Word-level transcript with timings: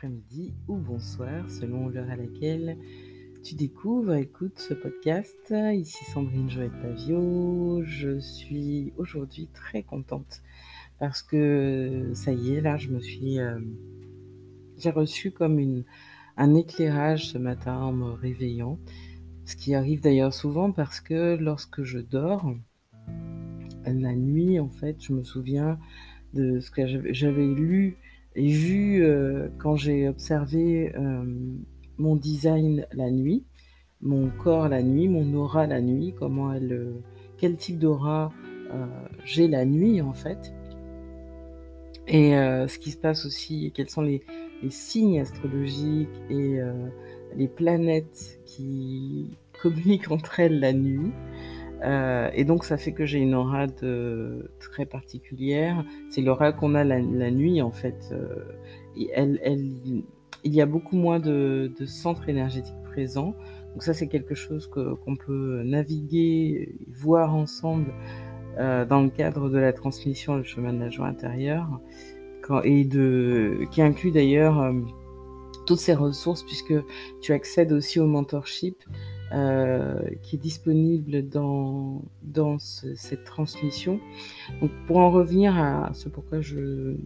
après-midi 0.00 0.54
ou 0.66 0.78
bonsoir 0.78 1.50
selon 1.50 1.90
l'heure 1.90 2.08
à 2.08 2.16
laquelle 2.16 2.78
tu 3.44 3.54
découvres, 3.54 4.14
écoutes 4.14 4.58
ce 4.58 4.72
podcast. 4.72 5.52
Ici 5.74 6.02
Sandrine 6.06 6.48
Joël 6.48 6.70
Pavio. 6.80 7.82
Je 7.84 8.18
suis 8.18 8.94
aujourd'hui 8.96 9.50
très 9.52 9.82
contente 9.82 10.40
parce 10.98 11.22
que 11.22 12.12
ça 12.14 12.32
y 12.32 12.54
est, 12.54 12.62
là, 12.62 12.78
je 12.78 12.88
me 12.88 13.00
suis. 13.00 13.40
euh, 13.40 13.60
j'ai 14.78 14.88
reçu 14.88 15.32
comme 15.32 15.58
une, 15.58 15.84
un 16.38 16.54
éclairage 16.54 17.28
ce 17.28 17.36
matin 17.36 17.76
en 17.76 17.92
me 17.92 18.10
réveillant. 18.12 18.78
Ce 19.44 19.54
qui 19.54 19.74
arrive 19.74 20.00
d'ailleurs 20.00 20.32
souvent 20.32 20.72
parce 20.72 21.02
que 21.02 21.36
lorsque 21.36 21.82
je 21.82 21.98
dors, 21.98 22.54
la 23.84 24.14
nuit, 24.14 24.60
en 24.60 24.70
fait, 24.70 24.96
je 24.98 25.12
me 25.12 25.24
souviens 25.24 25.78
de 26.32 26.58
ce 26.58 26.70
que 26.70 26.86
j'avais 26.86 27.12
j'avais 27.12 27.46
lu 27.46 27.98
et 28.40 28.48
vu 28.48 29.04
euh, 29.04 29.48
quand 29.58 29.76
j'ai 29.76 30.08
observé 30.08 30.96
euh, 30.96 31.24
mon 31.98 32.16
design 32.16 32.86
la 32.94 33.10
nuit, 33.10 33.44
mon 34.00 34.30
corps 34.30 34.66
la 34.70 34.82
nuit, 34.82 35.08
mon 35.08 35.34
aura 35.34 35.66
la 35.66 35.82
nuit, 35.82 36.14
comment 36.18 36.50
elle, 36.50 36.72
euh, 36.72 37.02
quel 37.36 37.56
type 37.56 37.78
d'aura 37.78 38.32
j'ai 39.24 39.48
la 39.48 39.64
nuit 39.64 40.00
en 40.00 40.12
fait, 40.12 40.54
et 42.06 42.30
ce 42.30 42.78
qui 42.78 42.92
se 42.92 42.96
passe 42.96 43.26
aussi, 43.26 43.72
quels 43.74 43.90
sont 43.90 44.02
les, 44.02 44.22
signes 44.68 45.18
astrologiques 45.18 46.08
et 46.30 46.60
les 47.36 47.48
planètes 47.48 48.40
qui 48.46 49.36
communiquent 49.60 50.12
entre 50.12 50.38
elles 50.38 50.60
la 50.60 50.72
nuit. 50.72 51.10
Euh, 51.82 52.30
et 52.34 52.44
donc 52.44 52.64
ça 52.64 52.76
fait 52.76 52.92
que 52.92 53.06
j'ai 53.06 53.18
une 53.18 53.34
aura 53.34 53.66
de, 53.66 54.50
très 54.58 54.86
particulière. 54.86 55.84
C'est 56.10 56.20
l'aura 56.20 56.52
qu'on 56.52 56.74
a 56.74 56.84
la, 56.84 57.00
nuit 57.00 57.62
en 57.62 57.70
fait. 57.70 58.10
Euh, 58.12 58.44
et 58.96 59.10
elle, 59.14 59.40
il 60.44 60.54
y 60.54 60.60
a 60.60 60.66
beaucoup 60.66 60.96
moins 60.96 61.20
de, 61.20 61.72
centres 61.86 62.28
énergétiques 62.28 62.82
présents. 62.84 63.34
Donc 63.72 63.82
ça 63.82 63.94
c'est 63.94 64.08
quelque 64.08 64.34
chose 64.34 64.66
qu'on 64.66 65.16
peut 65.16 65.62
naviguer, 65.64 66.74
voir 66.88 67.34
ensemble 67.34 67.92
euh, 68.58 68.84
dans 68.84 69.00
le 69.00 69.10
cadre 69.10 69.48
de 69.48 69.58
la 69.58 69.72
transmission 69.72 70.36
du 70.38 70.44
chemin 70.44 70.72
de 70.72 70.80
la 70.80 70.90
joie 70.90 71.06
intérieure, 71.06 71.80
et 72.64 72.88
qui 73.70 73.80
inclut 73.80 74.10
d'ailleurs 74.10 74.74
toutes 75.66 75.78
ces 75.78 75.94
ressources 75.94 76.42
puisque 76.42 76.74
tu 77.20 77.32
accèdes 77.32 77.72
aussi 77.72 78.00
au 78.00 78.06
mentorship 78.06 78.82
euh, 79.32 80.00
qui 80.22 80.36
est 80.36 80.38
disponible 80.38 81.28
dans, 81.28 82.02
dans 82.22 82.58
ce- 82.58 82.94
cette 82.94 83.24
transmission. 83.24 84.00
Donc 84.60 84.70
pour 84.86 84.98
en 84.98 85.10
revenir 85.10 85.56
à 85.56 85.90
ce 85.94 86.08
pourquoi 86.08 86.40
je 86.40 86.96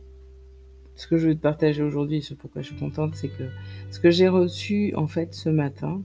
ce 0.96 1.08
que 1.08 1.18
je 1.18 1.28
veux 1.28 1.34
te 1.34 1.40
partager 1.40 1.82
aujourd'hui, 1.82 2.22
ce 2.22 2.34
pourquoi 2.34 2.62
je 2.62 2.68
suis 2.68 2.76
contente, 2.76 3.16
c'est 3.16 3.28
que 3.28 3.44
ce 3.90 3.98
que 3.98 4.10
j'ai 4.10 4.28
reçu 4.28 4.94
en 4.94 5.08
fait 5.08 5.34
ce 5.34 5.48
matin 5.48 6.02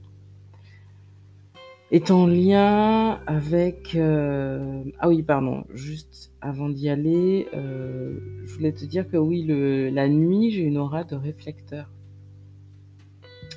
est 1.91 2.11
en 2.11 2.27
lien 2.27 3.19
avec 3.25 3.95
euh, 3.95 4.83
ah 4.99 5.09
oui 5.09 5.23
pardon 5.23 5.63
juste 5.73 6.31
avant 6.41 6.69
d'y 6.69 6.87
aller 6.89 7.47
euh, 7.55 8.19
je 8.45 8.53
voulais 8.53 8.71
te 8.71 8.85
dire 8.85 9.09
que 9.09 9.17
oui 9.17 9.43
le, 9.43 9.89
la 9.89 10.07
nuit 10.07 10.51
j'ai 10.51 10.61
une 10.61 10.77
aura 10.77 11.03
de 11.03 11.15
réflecteur 11.15 11.89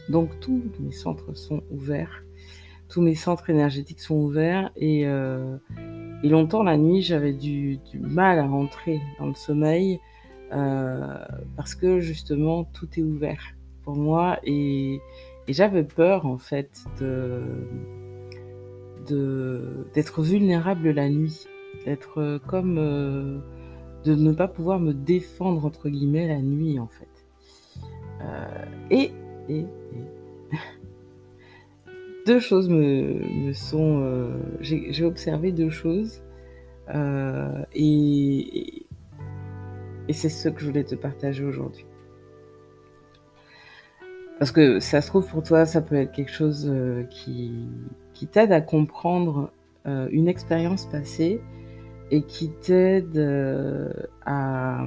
donc 0.08 0.40
tous 0.40 0.62
mes 0.80 0.92
centres 0.92 1.34
sont 1.36 1.62
ouverts 1.70 2.24
tous 2.92 3.00
mes 3.00 3.14
centres 3.14 3.48
énergétiques 3.48 4.00
sont 4.00 4.16
ouverts 4.16 4.70
et, 4.76 5.06
euh, 5.06 5.56
et 6.22 6.28
longtemps 6.28 6.62
la 6.62 6.76
nuit 6.76 7.00
j'avais 7.00 7.32
du, 7.32 7.80
mal 7.98 8.38
à 8.38 8.46
rentrer 8.46 9.00
dans 9.18 9.28
le 9.28 9.34
sommeil 9.34 9.98
euh, 10.52 11.16
parce 11.56 11.74
que 11.74 12.00
justement 12.00 12.64
tout 12.64 12.86
est 12.98 13.02
ouvert 13.02 13.42
pour 13.82 13.96
moi 13.96 14.38
et, 14.44 15.00
j'avais 15.48 15.82
peur 15.82 16.24
en 16.24 16.38
fait 16.38 16.84
de 17.00 17.42
d'être 19.92 20.22
vulnérable 20.22 20.90
la 20.90 21.10
nuit, 21.10 21.46
d'être 21.84 22.20
euh, 22.20 22.38
comme 22.46 22.76
de 22.76 24.14
ne 24.14 24.32
pas 24.32 24.46
pouvoir 24.46 24.78
me 24.78 24.94
défendre 24.94 25.64
entre 25.66 25.88
guillemets 25.88 26.28
la 26.28 26.40
nuit 26.40 26.78
en 26.78 26.86
fait. 26.86 27.08
Et, 28.90 29.10
et 29.48 29.66
deux 32.26 32.40
choses 32.40 32.68
me, 32.68 33.46
me 33.46 33.52
sont, 33.52 34.00
euh, 34.02 34.36
j'ai 34.60 35.04
observé 35.04 35.52
deux 35.52 35.70
choses 35.70 36.22
euh, 36.94 37.64
et, 37.72 38.58
et, 38.58 38.86
et 40.08 40.12
c'est 40.12 40.28
ce 40.28 40.48
que 40.48 40.60
je 40.60 40.66
voulais 40.66 40.84
te 40.84 40.94
partager 40.94 41.44
aujourd'hui. 41.44 41.86
Parce 44.38 44.50
que 44.50 44.80
ça 44.80 45.00
se 45.00 45.06
trouve 45.06 45.26
pour 45.28 45.42
toi, 45.42 45.66
ça 45.66 45.80
peut 45.80 45.94
être 45.94 46.10
quelque 46.10 46.32
chose 46.32 46.68
euh, 46.68 47.04
qui, 47.04 47.68
qui 48.12 48.26
t'aide 48.26 48.50
à 48.50 48.60
comprendre 48.60 49.52
euh, 49.86 50.08
une 50.10 50.26
expérience 50.26 50.86
passée 50.86 51.40
et 52.10 52.22
qui 52.22 52.50
t'aide 52.50 53.16
euh, 53.16 53.92
à 54.26 54.84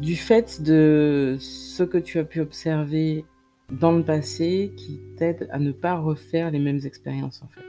du 0.00 0.16
fait 0.16 0.62
de 0.62 1.36
ce 1.38 1.82
que 1.82 1.98
tu 1.98 2.18
as 2.18 2.24
pu 2.24 2.40
observer 2.40 3.24
dans 3.72 3.92
le 3.92 4.02
passé 4.02 4.72
qui 4.76 5.00
t'aide 5.16 5.48
à 5.52 5.58
ne 5.58 5.72
pas 5.72 5.96
refaire 5.96 6.50
les 6.50 6.58
mêmes 6.58 6.80
expériences 6.84 7.42
en 7.42 7.48
fait. 7.48 7.60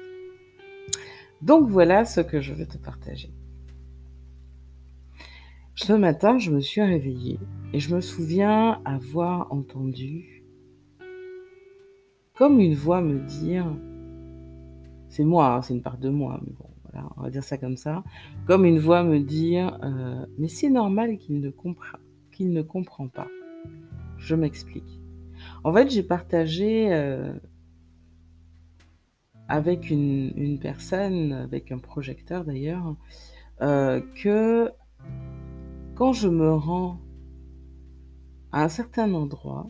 Donc 1.41 1.69
voilà 1.69 2.05
ce 2.05 2.21
que 2.21 2.41
je 2.41 2.53
vais 2.53 2.65
te 2.65 2.77
partager. 2.77 3.31
Ce 5.75 5.93
matin, 5.93 6.37
je 6.37 6.51
me 6.51 6.59
suis 6.59 6.81
réveillée 6.81 7.39
et 7.73 7.79
je 7.79 7.95
me 7.95 8.01
souviens 8.01 8.81
avoir 8.85 9.51
entendu 9.51 10.43
comme 12.35 12.59
une 12.59 12.75
voix 12.75 13.01
me 13.01 13.19
dire, 13.19 13.65
c'est 15.09 15.23
moi, 15.23 15.55
hein, 15.55 15.61
c'est 15.61 15.73
une 15.73 15.81
part 15.81 15.97
de 15.97 16.09
moi, 16.09 16.39
mais 16.43 16.53
bon, 16.57 16.69
voilà, 16.83 17.07
on 17.17 17.21
va 17.21 17.29
dire 17.29 17.43
ça 17.43 17.57
comme 17.57 17.77
ça, 17.77 18.03
comme 18.45 18.65
une 18.65 18.79
voix 18.79 19.03
me 19.03 19.19
dire, 19.19 19.77
euh, 19.83 20.25
mais 20.37 20.47
c'est 20.47 20.69
normal 20.69 21.17
qu'il 21.17 21.39
ne, 21.39 21.49
comprend, 21.49 21.97
qu'il 22.31 22.51
ne 22.51 22.61
comprend 22.61 23.07
pas. 23.07 23.27
Je 24.17 24.35
m'explique. 24.35 25.00
En 25.63 25.73
fait, 25.73 25.89
j'ai 25.89 26.03
partagé 26.03 26.91
euh, 26.91 27.33
avec 29.47 29.89
une, 29.89 30.59
personne, 30.59 31.33
avec 31.33 31.71
un 31.71 31.77
projecteur 31.77 32.45
d'ailleurs, 32.45 32.95
euh, 33.61 34.01
que 34.15 34.71
quand 35.95 36.13
je 36.13 36.29
me 36.29 36.51
rends 36.51 36.99
à 38.51 38.63
un 38.63 38.69
certain 38.69 39.13
endroit 39.13 39.69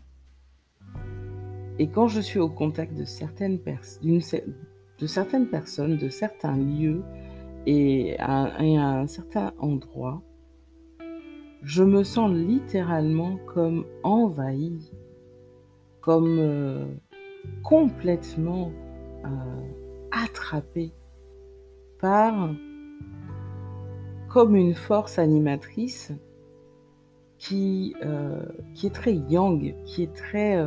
et 1.78 1.88
quand 1.88 2.08
je 2.08 2.22
suis 2.22 2.40
au 2.40 2.50
contact 2.50 2.96
de 2.96 3.06
certaines, 3.06 3.60
pers 3.60 3.82
de 4.02 5.08
certaines 5.08 5.48
personnes, 5.48 5.98
de 5.98 6.10
certains 6.10 6.56
lieux 6.56 7.04
et 7.66 8.16
à, 8.20 8.64
et 8.64 8.78
à 8.78 8.88
un 8.88 9.08
certain 9.08 9.52
endroit, 9.60 10.22
je 11.64 11.84
me 11.84 12.04
sens 12.04 12.32
littéralement 12.32 13.38
comme 13.48 13.86
envahi, 14.04 14.92
comme 16.02 16.38
euh, 16.40 16.86
complètement 17.64 18.72
euh, 19.24 19.28
attrapé 20.12 20.92
par 22.00 22.50
comme 24.28 24.56
une 24.56 24.74
force 24.74 25.20
animatrice 25.20 26.12
qui, 27.38 27.96
euh, 28.04 28.44
qui 28.74 28.88
est 28.88 28.96
très 28.96 29.14
yang, 29.14 29.76
qui 29.86 30.04
est 30.04 30.14
très 30.14 30.64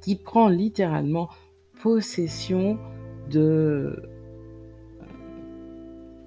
qui 0.00 0.16
prend 0.16 0.48
littéralement 0.48 1.28
possession 1.82 2.78
de 3.30 4.02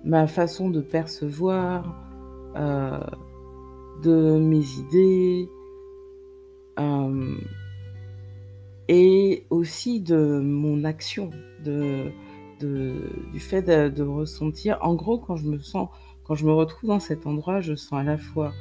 ma 0.04 0.26
façon 0.28 0.70
de 0.70 0.82
percevoir, 0.82 1.96
de 2.56 4.40
mes 4.40 4.66
idées, 4.80 5.50
euh, 6.80 7.36
et 8.88 9.46
aussi 9.50 10.00
de 10.00 10.40
mon 10.40 10.84
action, 10.84 11.32
de, 11.64 12.12
du 12.60 13.40
fait 13.40 13.64
de, 13.64 14.04
ressentir. 14.04 14.78
En 14.82 14.96
gros, 14.96 15.18
quand 15.18 15.36
je 15.36 15.46
me 15.46 15.60
sens, 15.60 15.90
quand 16.24 16.36
je 16.36 16.46
me 16.46 16.54
retrouve 16.54 16.90
dans 16.90 17.00
cet 17.00 17.28
endroit, 17.28 17.62
je 17.62 17.76
sens 17.76 18.00
à 18.00 18.04
la 18.04 18.18
fois 18.18 18.54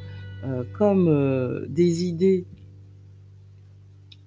euh, 0.44 0.64
comme 0.76 1.08
euh, 1.08 1.66
des 1.68 2.04
idées. 2.04 2.46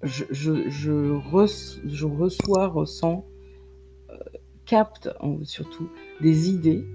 Je, 0.02 0.24
je, 0.32 0.70
je, 0.70 0.92
re, 0.92 1.48
je 1.86 2.06
reçois, 2.06 2.68
ressens, 2.68 3.26
capte 4.66 5.10
surtout 5.44 5.90
des 6.22 6.50
idées. 6.50 6.86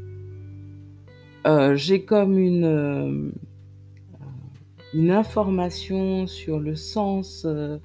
J'ai 1.75 2.05
comme 2.05 2.39
une, 2.39 3.33
une 4.95 5.11
information 5.11 6.27
sur 6.27 6.61
le 6.61 6.77
sens 6.77 7.45
euh, 7.45 7.79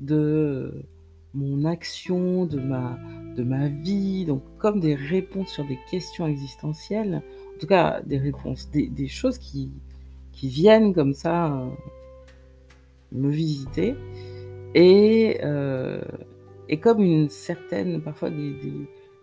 de 0.00 0.84
mon 1.34 1.64
action, 1.64 2.46
de 2.46 2.60
ma, 2.60 3.68
vie, 3.68 4.24
donc 4.24 4.42
comme 4.58 4.80
des 4.80 4.94
réponses 4.94 5.48
sur 5.48 5.66
des 5.66 5.78
questions 5.90 6.26
existentielles, 6.26 7.22
en 7.56 7.58
tout 7.58 7.66
cas 7.66 8.02
des 8.02 8.18
réponses, 8.18 8.70
des, 8.70 9.08
choses 9.08 9.38
qui, 9.38 9.70
viennent 10.42 10.92
comme 10.92 11.14
ça 11.14 11.66
me 13.12 13.30
visiter. 13.30 13.94
Et, 14.74 15.40
et 16.68 16.80
comme 16.80 17.00
une 17.00 17.30
certaine, 17.30 18.02
parfois 18.02 18.28
des, 18.28 18.54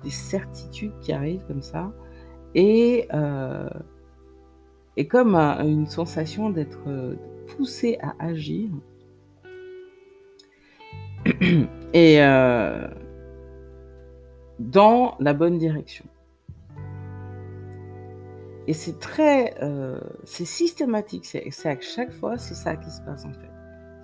des, 0.03 0.09
certitudes 0.09 0.93
qui 1.01 1.11
arrivent 1.11 1.45
comme 1.47 1.61
ça. 1.61 1.93
Et, 2.55 3.07
et 4.99 5.07
comme 5.07 5.35
une 5.35 5.87
sensation 5.87 6.49
d'être 6.49 7.15
poussé 7.55 7.97
à 8.01 8.13
agir 8.19 8.69
et 11.93 12.19
dans 14.59 15.15
la 15.19 15.33
bonne 15.33 15.57
direction. 15.57 16.05
Et 18.67 18.73
c'est 18.73 18.99
très, 18.99 19.55
euh, 19.63 19.99
c'est 20.25 20.45
systématique. 20.45 21.25
C'est 21.25 21.65
à 21.65 21.79
chaque 21.79 22.11
fois, 22.11 22.37
c'est 22.37 22.53
ça 22.53 22.75
qui 22.75 22.91
se 22.91 23.01
passe 23.01 23.25
en 23.25 23.33
fait. 23.33 23.49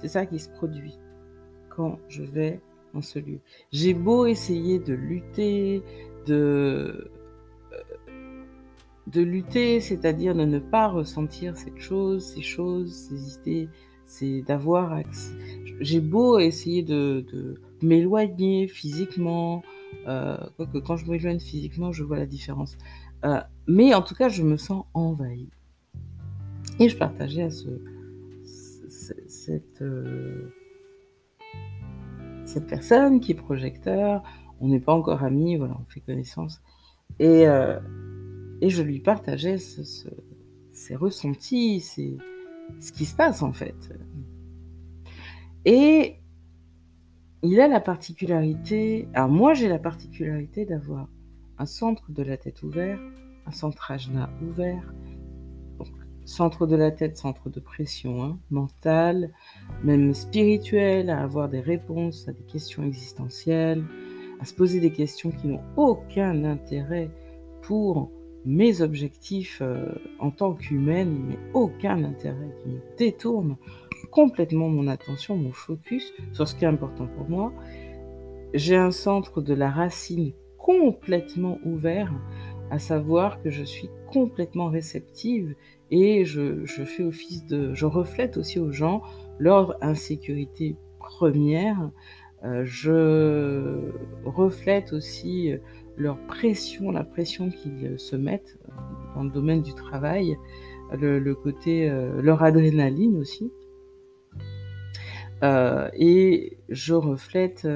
C'est 0.02 0.08
ça 0.08 0.26
qui 0.26 0.40
se 0.40 0.50
produit 0.50 0.98
quand 1.70 2.00
je 2.10 2.24
vais 2.24 2.60
dans 2.94 3.02
ce 3.02 3.20
lieu. 3.20 3.40
J'ai 3.72 3.94
beau 3.94 4.26
essayer 4.26 4.80
de 4.80 4.94
lutter, 4.96 5.84
de 6.26 6.34
euh, 6.34 7.12
de 9.08 9.22
lutter, 9.22 9.80
c'est-à-dire 9.80 10.36
de 10.36 10.46
ne 10.46 10.60
pas 10.60 10.88
ressentir 10.88 11.56
cette 11.58 11.78
chose, 11.78 12.24
ces 12.24 12.42
choses, 12.42 12.92
ces 12.92 13.36
idées, 13.36 13.70
c'est 14.06 14.42
d'avoir 14.42 15.00
J'ai 15.80 16.00
beau 16.00 16.40
essayer 16.40 16.84
de, 16.84 17.26
de 17.32 17.62
m'éloigner 17.82 18.68
physiquement, 18.68 19.64
euh, 20.08 20.38
quoique 20.58 20.78
quand 20.80 20.98
je 20.98 21.10
m'éloigne 21.10 21.40
physiquement, 21.40 21.92
je 21.92 22.04
vois 22.04 22.18
la 22.18 22.26
différence. 22.26 22.78
Euh, 23.26 23.42
mais 23.68 23.94
en 23.94 24.02
tout 24.02 24.16
cas, 24.16 24.30
je 24.30 24.44
me 24.44 24.58
sens 24.58 24.86
envahie. 24.94 25.50
Et 26.80 26.90
je 26.90 26.98
partageais 26.98 27.44
à 27.44 27.50
ce, 27.50 27.70
cette, 29.28 29.82
euh, 29.82 30.52
cette 32.46 32.68
personne 32.68 33.20
qui 33.20 33.32
est 33.32 33.36
projecteur. 33.36 34.24
On 34.62 34.68
n'est 34.68 34.80
pas 34.80 34.94
encore 34.94 35.24
amis, 35.24 35.58
voilà, 35.58 35.76
on 35.80 35.86
fait 35.86 36.02
connaissance. 36.02 36.62
Et, 37.20 37.48
euh, 37.48 37.80
et 38.62 38.70
je 38.70 38.82
lui 38.82 39.00
partageais 39.00 39.58
ce, 39.58 40.10
ces 40.72 40.96
ressentis, 40.96 41.82
ce 41.82 42.92
qui 42.92 43.06
se 43.06 43.16
passe 43.16 43.42
en 43.42 43.54
fait. 43.54 43.94
Et 45.66 46.16
il 47.44 47.60
a 47.60 47.68
la 47.68 47.80
particularité, 47.80 49.08
alors 49.14 49.30
moi 49.30 49.54
j'ai 49.54 49.68
la 49.68 49.80
particularité 49.80 50.66
d'avoir 50.66 51.08
un 51.58 51.66
centre 51.66 52.12
de 52.12 52.24
la 52.24 52.38
tête 52.38 52.64
ouvert, 52.64 53.00
un 53.46 53.52
centre 53.52 53.92
ajna 53.92 54.30
ouvert, 54.42 54.94
centre 56.26 56.66
de 56.66 56.76
la 56.76 56.92
tête, 56.92 57.18
centre 57.18 57.50
de 57.50 57.60
pression 57.60 58.24
hein, 58.24 58.40
mentale, 58.50 59.32
même 59.84 60.14
spirituelle, 60.14 61.10
à 61.10 61.22
avoir 61.22 61.50
des 61.50 61.60
réponses 61.60 62.28
à 62.28 62.34
des 62.34 62.44
questions 62.44 62.84
existentielles, 62.84 63.84
à 64.42 64.46
se 64.46 64.54
poser 64.54 64.80
des 64.80 64.92
questions 64.92 65.32
qui 65.32 65.48
n'ont 65.48 65.64
aucun 65.78 66.44
intérêt 66.44 67.10
pour 67.62 68.12
mes 68.46 68.82
objectifs 68.82 69.60
euh, 69.62 69.88
en 70.20 70.32
tant 70.32 70.54
qu'humaine, 70.54 71.26
mais 71.28 71.38
aucun 71.54 72.04
intérêt, 72.04 72.56
qui 72.62 72.70
me 72.70 72.80
détourne 72.98 73.58
complètement 74.12 74.70
mon 74.70 74.88
attention, 74.88 75.36
mon 75.36 75.52
focus 75.52 76.14
sur 76.32 76.48
ce 76.48 76.56
qui 76.56 76.66
est 76.66 76.68
important 76.68 77.08
pour 77.08 77.28
moi. 77.28 77.52
J'ai 78.54 78.76
un 78.76 78.92
centre 78.92 79.42
de 79.42 79.54
la 79.54 79.70
racine 79.70 80.32
complètement 80.58 81.60
ouvert, 81.66 82.14
à 82.72 82.80
savoir 82.80 83.42
que 83.42 83.50
je 83.50 83.64
suis 83.64 83.90
complètement 84.12 84.70
réceptive 84.70 85.56
et 85.92 86.26
je, 86.26 86.66
fais 86.66 87.04
office 87.04 87.46
de, 87.46 87.74
je 87.74 87.86
reflète 87.86 88.38
aussi 88.38 88.60
aux 88.60 88.72
gens 88.72 89.02
leur 89.40 89.76
insécurité 89.84 90.76
première. 91.00 91.92
Euh, 92.44 92.64
je 92.66 93.92
reflète 94.24 94.94
aussi 94.94 95.54
leur 95.98 96.18
pression, 96.28 96.92
la 96.92 97.04
pression 97.04 97.50
qu'ils 97.50 97.98
se 97.98 98.16
mettent 98.16 98.58
dans 99.16 99.24
le 99.24 99.30
domaine 99.30 99.62
du 99.62 99.74
travail, 99.74 100.38
le, 100.92 101.34
côté, 101.34 101.90
euh, 101.90 102.22
leur 102.22 102.44
adrénaline 102.44 103.18
aussi. 103.18 103.52
Euh, 105.44 105.90
et 105.94 106.58
je 106.70 106.94
reflète 106.94 107.68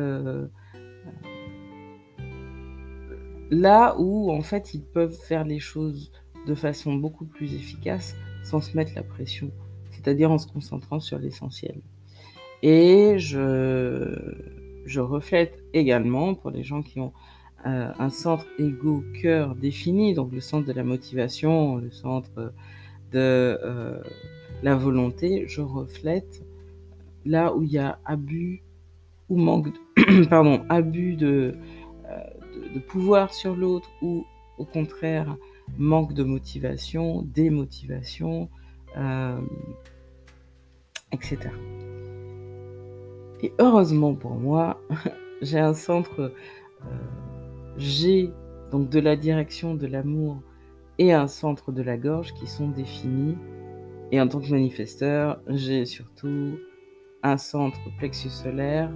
Là 3.51 3.95
où, 3.97 4.31
en 4.31 4.41
fait, 4.41 4.73
ils 4.75 4.83
peuvent 4.83 5.15
faire 5.15 5.43
les 5.43 5.59
choses 5.59 6.11
de 6.45 6.53
façon 6.53 6.93
beaucoup 6.93 7.25
plus 7.25 7.55
efficace 7.55 8.15
sans 8.43 8.61
se 8.61 8.77
mettre 8.77 8.93
la 8.95 9.03
pression, 9.03 9.51
c'est-à-dire 9.91 10.31
en 10.31 10.37
se 10.37 10.47
concentrant 10.47 10.99
sur 10.99 11.17
l'essentiel. 11.17 11.81
Et 12.61 13.15
je, 13.17 14.15
je 14.85 14.99
reflète 14.99 15.63
également 15.73 16.35
pour 16.35 16.51
les 16.51 16.63
gens 16.63 16.83
qui 16.83 16.99
ont 16.99 17.11
euh, 17.65 17.91
un 17.99 18.09
centre 18.09 18.45
ego-cœur 18.57 19.55
défini, 19.55 20.13
donc 20.13 20.31
le 20.31 20.39
centre 20.39 20.65
de 20.65 20.73
la 20.73 20.83
motivation, 20.83 21.77
le 21.77 21.91
centre 21.91 22.53
de 23.11 23.59
euh, 23.63 24.01
la 24.63 24.75
volonté, 24.75 25.45
je 25.47 25.61
reflète 25.61 26.43
là 27.25 27.53
où 27.53 27.63
il 27.63 27.71
y 27.71 27.77
a 27.77 27.99
abus 28.05 28.63
ou 29.29 29.37
manque 29.37 29.73
de, 29.73 30.23
pardon, 30.29 30.63
abus 30.69 31.15
de, 31.15 31.55
de, 32.73 32.79
pouvoir 32.79 33.33
sur 33.33 33.55
l'autre 33.55 33.89
ou 34.01 34.25
au 34.57 34.65
contraire 34.65 35.35
manque 35.77 36.13
de 36.13 36.23
motivation, 36.23 37.23
démotivation, 37.23 38.49
euh, 38.97 39.39
etc. 41.11 41.39
Et 43.41 43.53
heureusement 43.59 44.15
pour 44.15 44.35
moi, 44.35 44.81
j'ai 45.41 45.59
un 45.59 45.73
centre 45.73 46.33
euh, 46.85 46.97
G, 47.79 48.31
donc 48.71 48.89
de 48.89 48.99
la 48.99 49.15
direction 49.15 49.73
de 49.73 49.87
l'amour, 49.87 50.41
et 50.97 51.13
un 51.13 51.27
centre 51.27 51.71
de 51.71 51.81
la 51.81 51.97
gorge 51.97 52.33
qui 52.33 52.45
sont 52.45 52.69
définis. 52.69 53.37
Et 54.11 54.19
en 54.19 54.27
tant 54.27 54.41
que 54.41 54.51
manifesteur, 54.51 55.41
j'ai 55.47 55.85
surtout 55.85 56.57
un 57.23 57.37
centre 57.37 57.79
plexus 57.97 58.29
solaire 58.29 58.91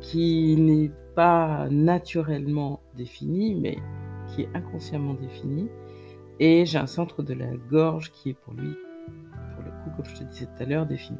qui 0.00 0.56
n'est 0.56 0.92
pas 1.16 1.68
naturellement 1.70 2.80
défini, 2.96 3.56
mais 3.56 3.78
qui 4.28 4.42
est 4.42 4.48
inconsciemment 4.54 5.14
défini. 5.14 5.68
Et 6.38 6.64
j'ai 6.66 6.78
un 6.78 6.86
centre 6.86 7.24
de 7.24 7.34
la 7.34 7.56
gorge 7.68 8.12
qui 8.12 8.30
est 8.30 8.34
pour 8.34 8.54
lui, 8.54 8.70
pour 9.54 9.64
le 9.64 9.70
coup, 9.70 9.96
comme 9.96 10.04
je 10.04 10.20
te 10.20 10.24
disais 10.24 10.46
tout 10.46 10.62
à 10.62 10.66
l'heure, 10.66 10.86
défini. 10.86 11.18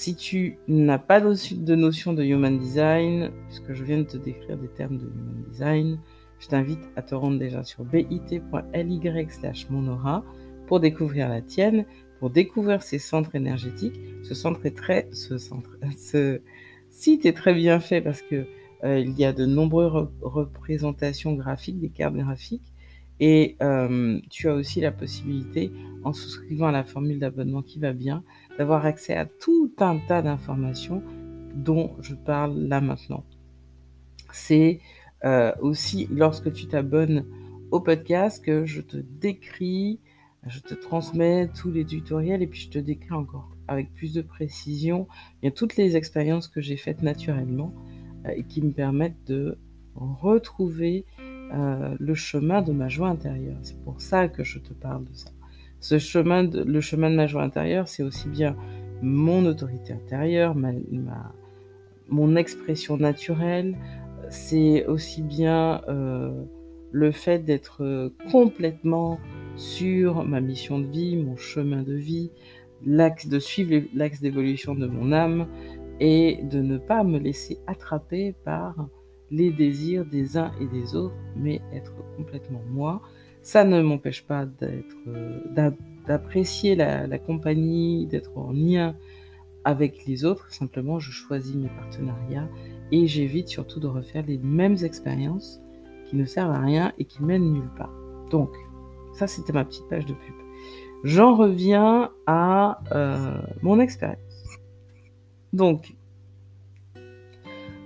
Si 0.00 0.16
tu 0.16 0.56
n'as 0.66 0.98
pas 0.98 1.20
de 1.20 1.74
notion 1.74 2.14
de 2.14 2.24
human 2.24 2.58
design, 2.58 3.30
puisque 3.48 3.74
je 3.74 3.84
viens 3.84 3.98
de 3.98 4.04
te 4.04 4.16
décrire 4.16 4.56
des 4.56 4.68
termes 4.68 4.96
de 4.96 5.04
human 5.04 5.44
design, 5.50 5.98
je 6.38 6.48
t'invite 6.48 6.88
à 6.96 7.02
te 7.02 7.14
rendre 7.14 7.38
déjà 7.38 7.62
sur 7.64 7.84
bit.ly 7.84 9.26
slash 9.28 9.68
monora 9.68 10.24
pour 10.68 10.80
découvrir 10.80 11.28
la 11.28 11.42
tienne, 11.42 11.84
pour 12.18 12.30
découvrir 12.30 12.82
ces 12.82 12.98
centres 12.98 13.34
énergétiques. 13.34 14.00
Ce 14.22 14.32
centre 14.32 14.64
est 14.64 14.74
très, 14.74 15.06
site 16.88 17.26
est 17.26 17.36
très 17.36 17.52
bien 17.52 17.78
fait 17.78 18.00
parce 18.00 18.22
que 18.22 18.46
euh, 18.84 19.00
il 19.00 19.12
y 19.18 19.26
a 19.26 19.34
de 19.34 19.44
nombreuses 19.44 20.08
représentations 20.22 21.34
graphiques, 21.34 21.78
des 21.78 21.90
cartes 21.90 22.16
graphiques, 22.16 22.72
et 23.20 23.56
euh, 23.62 24.18
tu 24.30 24.48
as 24.48 24.54
aussi 24.54 24.80
la 24.80 24.92
possibilité, 24.92 25.70
en 26.04 26.14
souscrivant 26.14 26.68
à 26.68 26.72
la 26.72 26.84
formule 26.84 27.18
d'abonnement 27.18 27.60
qui 27.60 27.78
va 27.78 27.92
bien, 27.92 28.24
d'avoir 28.60 28.84
accès 28.84 29.14
à 29.14 29.24
tout 29.24 29.72
un 29.78 29.96
tas 29.96 30.20
d'informations 30.20 31.02
dont 31.54 31.96
je 32.02 32.14
parle 32.14 32.58
là 32.58 32.82
maintenant. 32.82 33.24
C'est 34.34 34.80
euh, 35.24 35.54
aussi 35.62 36.06
lorsque 36.10 36.52
tu 36.52 36.66
t'abonnes 36.66 37.24
au 37.70 37.80
podcast 37.80 38.44
que 38.44 38.66
je 38.66 38.82
te 38.82 38.98
décris, 38.98 39.98
je 40.46 40.60
te 40.60 40.74
transmets 40.74 41.48
tous 41.48 41.70
les 41.70 41.86
tutoriels 41.86 42.42
et 42.42 42.46
puis 42.46 42.60
je 42.60 42.68
te 42.68 42.78
décris 42.78 43.14
encore 43.14 43.48
avec 43.66 43.94
plus 43.94 44.12
de 44.12 44.20
précision 44.20 45.08
toutes 45.56 45.76
les 45.76 45.96
expériences 45.96 46.46
que 46.46 46.60
j'ai 46.60 46.76
faites 46.76 47.00
naturellement 47.00 47.72
euh, 48.26 48.32
et 48.36 48.44
qui 48.44 48.60
me 48.60 48.72
permettent 48.72 49.24
de 49.26 49.56
retrouver 49.94 51.06
euh, 51.54 51.96
le 51.98 52.14
chemin 52.14 52.60
de 52.60 52.72
ma 52.72 52.90
joie 52.90 53.08
intérieure. 53.08 53.56
C'est 53.62 53.82
pour 53.84 54.02
ça 54.02 54.28
que 54.28 54.44
je 54.44 54.58
te 54.58 54.74
parle 54.74 55.06
de 55.06 55.14
ça. 55.14 55.30
Ce 55.80 55.98
chemin 55.98 56.42
le 56.44 56.80
chemin 56.80 57.10
de 57.10 57.16
ma 57.16 57.26
joie 57.26 57.42
intérieure, 57.42 57.88
c'est 57.88 58.02
aussi 58.02 58.28
bien 58.28 58.56
mon 59.02 59.46
autorité 59.46 59.94
intérieure, 59.94 60.54
ma, 60.54 60.72
mon 62.08 62.36
expression 62.36 62.96
naturelle, 62.96 63.76
c'est 64.28 64.86
aussi 64.86 65.22
bien 65.22 65.80
euh, 65.88 66.44
le 66.92 67.10
fait 67.10 67.38
d'être 67.38 68.12
complètement 68.30 69.18
sur 69.56 70.24
ma 70.24 70.40
mission 70.40 70.78
de 70.78 70.86
vie, 70.86 71.16
mon 71.16 71.36
chemin 71.36 71.82
de 71.82 71.94
vie, 71.94 72.30
l'axe 72.84 73.26
de 73.26 73.38
suivre 73.38 73.86
l'axe 73.94 74.20
d'évolution 74.20 74.74
de 74.74 74.86
mon 74.86 75.12
âme 75.12 75.46
et 76.00 76.40
de 76.50 76.60
ne 76.60 76.78
pas 76.78 77.04
me 77.04 77.18
laisser 77.18 77.58
attraper 77.66 78.34
par 78.44 78.88
les 79.30 79.50
désirs 79.50 80.04
des 80.04 80.36
uns 80.36 80.50
et 80.60 80.66
des 80.66 80.96
autres, 80.96 81.14
mais 81.36 81.60
être 81.72 81.94
complètement 82.16 82.62
moi. 82.68 83.00
Ça 83.42 83.64
ne 83.64 83.80
m'empêche 83.80 84.24
pas 84.24 84.44
d'être, 84.46 84.96
d'apprécier 86.06 86.74
la, 86.74 87.18
compagnie, 87.18 88.06
d'être 88.06 88.36
en 88.36 88.52
lien 88.52 88.94
avec 89.64 90.06
les 90.06 90.24
autres. 90.24 90.52
Simplement, 90.52 90.98
je 90.98 91.10
choisis 91.10 91.54
mes 91.54 91.68
partenariats 91.68 92.48
et 92.92 93.06
j'évite 93.06 93.48
surtout 93.48 93.80
de 93.80 93.86
refaire 93.86 94.24
les 94.26 94.38
mêmes 94.38 94.76
expériences 94.82 95.60
qui 96.06 96.16
ne 96.16 96.24
servent 96.24 96.52
à 96.52 96.60
rien 96.60 96.92
et 96.98 97.04
qui 97.04 97.22
mènent 97.22 97.52
nulle 97.52 97.70
part. 97.76 97.94
Donc, 98.30 98.50
ça, 99.14 99.26
c'était 99.26 99.52
ma 99.52 99.64
petite 99.64 99.88
page 99.88 100.06
de 100.06 100.12
pub. 100.12 100.34
J'en 101.02 101.34
reviens 101.34 102.10
à 102.26 102.80
euh, 102.92 103.40
mon 103.62 103.80
expérience. 103.80 104.18
Donc, 105.52 105.94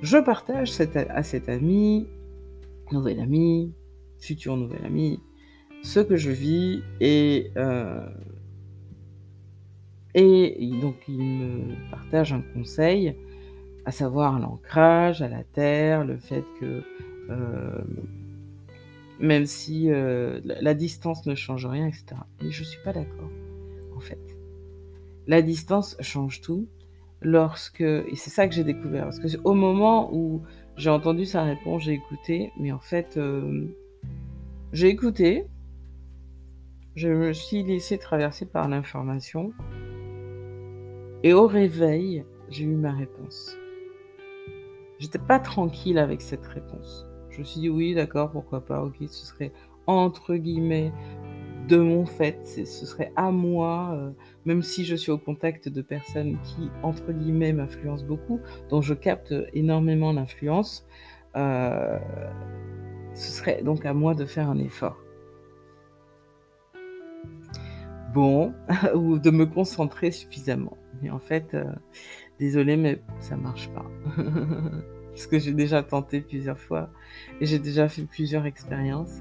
je 0.03 0.19
partage 0.19 0.79
à 0.81 1.23
cet 1.23 1.49
ami, 1.49 2.07
nouvel 2.93 3.21
ami, 3.21 3.73
futur 4.19 4.57
nouvel 4.57 4.85
ami, 4.85 5.21
ce 5.85 6.01
que 6.01 6.17
je 6.17 6.31
vis 6.31 6.83
et, 7.01 7.53
euh, 7.59 8.09
et 10.15 10.71
donc 10.81 10.97
il 11.07 11.19
me 11.19 11.91
partage 11.91 12.33
un 12.33 12.41
conseil, 12.41 13.15
à 13.85 13.93
savoir 13.93 14.41
l'ancrage 14.41 15.21
à 15.21 15.29
la 15.29 15.45
terre, 15.45 16.05
le 16.05 16.17
fait 16.17 16.45
que 16.59 16.83
euh, 17.31 17.83
même 19.21 19.45
si 19.45 19.91
euh, 19.91 20.41
la 20.43 20.73
distance 20.73 21.27
ne 21.27 21.35
change 21.35 21.67
rien, 21.67 21.87
etc. 21.87 22.17
Mais 22.43 22.51
je 22.51 22.61
ne 22.61 22.67
suis 22.67 22.83
pas 22.83 22.95
d'accord, 22.95 23.31
en 23.95 24.01
fait. 24.01 24.19
La 25.27 25.43
distance 25.43 25.97
change 26.01 26.41
tout 26.41 26.67
lorsque, 27.21 27.83
et 27.83 28.17
c'est 28.17 28.31
ça 28.31 28.49
que 28.49 28.55
j'ai 28.55 28.65
découvert, 28.65 29.05
parce 29.05 29.21
que 29.21 29.29
au 29.45 29.53
moment 29.53 30.15
où 30.15 30.43
j'ai 30.77 30.91
entendu 30.91 31.27
sa 31.27 31.43
réponse, 31.43 31.85
j'ai 31.85 31.93
écouté, 31.93 32.53
mais 32.59 32.73
en 32.73 32.81
fait, 32.81 33.19
j'ai 34.73 34.89
écouté, 34.89 35.47
je 36.95 37.09
me 37.09 37.33
suis 37.33 37.63
laissé 37.63 37.99
traverser 37.99 38.47
par 38.47 38.69
l'information, 38.69 39.53
et 41.23 41.33
au 41.33 41.47
réveil, 41.47 42.25
j'ai 42.51 42.65
eu 42.65 42.77
ma 42.77 42.93
réponse. 42.93 43.57
J'étais 44.99 45.19
pas 45.19 45.39
tranquille 45.39 45.99
avec 45.99 46.21
cette 46.21 46.47
réponse. 46.47 47.07
Je 47.31 47.41
me 47.41 47.45
suis 47.45 47.61
dit 47.61 47.69
oui, 47.69 47.95
d'accord, 47.95 48.31
pourquoi 48.31 48.65
pas, 48.65 48.83
ok, 48.83 48.97
ce 49.01 49.27
serait 49.27 49.53
entre 49.87 50.35
guillemets 50.37 50.93
de 51.69 51.79
mon 51.79 52.05
fait, 52.05 52.47
ce 52.47 52.87
serait 52.87 53.11
à 53.17 53.31
moi, 53.31 53.93
euh, 53.95 54.11
même 54.45 54.63
si 54.63 54.85
je 54.85 54.95
suis 54.95 55.11
au 55.11 55.19
contact 55.19 55.69
de 55.69 55.81
personnes 55.81 56.37
qui, 56.43 56.71
entre 56.83 57.11
guillemets, 57.11 57.55
m'influencent 57.55 58.05
beaucoup, 58.05 58.41
dont 58.69 58.83
je 58.83 58.93
capte 58.93 59.35
énormément 59.55 60.13
l'influence, 60.13 60.87
euh, 61.37 61.99
ce 63.15 63.31
serait 63.31 63.63
donc 63.63 63.87
à 63.87 63.95
moi 63.95 64.15
de 64.15 64.27
faire 64.27 64.51
un 64.51 64.59
effort. 64.59 65.04
Bon, 68.15 68.55
ou 68.95 69.19
de 69.19 69.31
me 69.31 69.45
concentrer 69.45 70.13
suffisamment. 70.13 70.79
Mais 71.03 71.11
en 71.11 71.19
fait, 71.19 71.53
euh, 71.55 71.65
désolé, 72.39 72.77
mais 72.77 73.03
ça 73.19 73.37
marche 73.37 73.69
pas. 73.71 73.91
Parce 75.11 75.27
que 75.27 75.41
j'ai 75.41 75.53
déjà 75.53 75.83
tenté 75.83 76.21
plusieurs 76.21 76.59
fois 76.59 76.91
et 77.41 77.47
j'ai 77.47 77.59
déjà 77.59 77.89
fait 77.89 78.03
plusieurs 78.03 78.47
expériences 78.47 79.21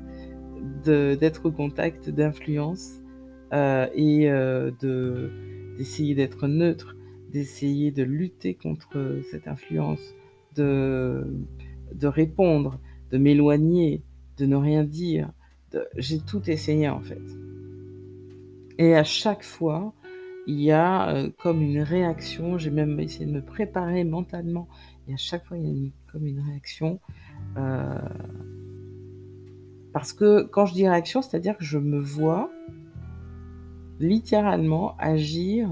d'être 0.86 1.48
au 1.48 1.52
contact 1.52 2.10
d'influence 2.10 3.00
euh, 3.52 3.88
et 3.96 4.30
euh, 4.30 4.72
de 4.80 5.32
d'essayer 5.78 6.14
d'être 6.14 6.48
neutre, 6.48 6.96
d'essayer 7.32 7.92
de 7.92 8.04
lutter 8.04 8.54
contre 8.54 9.22
cette 9.32 9.48
influence, 9.48 10.14
de, 10.56 11.26
de 11.96 12.08
répondre, 12.08 12.80
de 13.12 13.18
m'éloigner, 13.18 14.04
de 14.38 14.46
ne 14.46 14.56
rien 14.56 14.84
dire. 14.84 15.32
J'ai 15.98 16.20
tout 16.20 16.48
essayé 16.48 16.90
en 16.90 17.02
fait. 17.02 17.24
Et 18.78 18.96
à 18.96 19.04
chaque 19.04 19.44
fois, 19.44 19.94
il 20.48 20.60
y 20.60 20.72
a 20.72 21.10
euh, 21.10 21.30
comme 21.38 21.62
une 21.62 21.82
réaction. 21.82 22.58
J'ai 22.58 22.72
même 22.72 23.00
essayé 23.00 23.26
de 23.26 23.32
me 23.32 23.44
préparer 23.44 24.04
mentalement. 24.04 24.68
Et 25.08 25.14
à 25.14 25.18
chaque 25.18 25.46
fois, 25.46 25.58
il 25.58 25.66
y 25.66 25.88
a 25.88 25.92
comme 26.12 26.26
une 26.26 26.40
réaction. 26.40 27.00
Euh, 27.58 27.98
parce 29.94 30.14
que 30.14 30.44
quand 30.44 30.66
je 30.66 30.74
dis 30.74 30.88
réaction, 30.88 31.22
c'est-à-dire 31.22 31.58
que 31.58 31.64
je 31.64 31.78
me 31.78 32.00
vois 32.00 32.50
littéralement 34.00 34.98
agir 34.98 35.70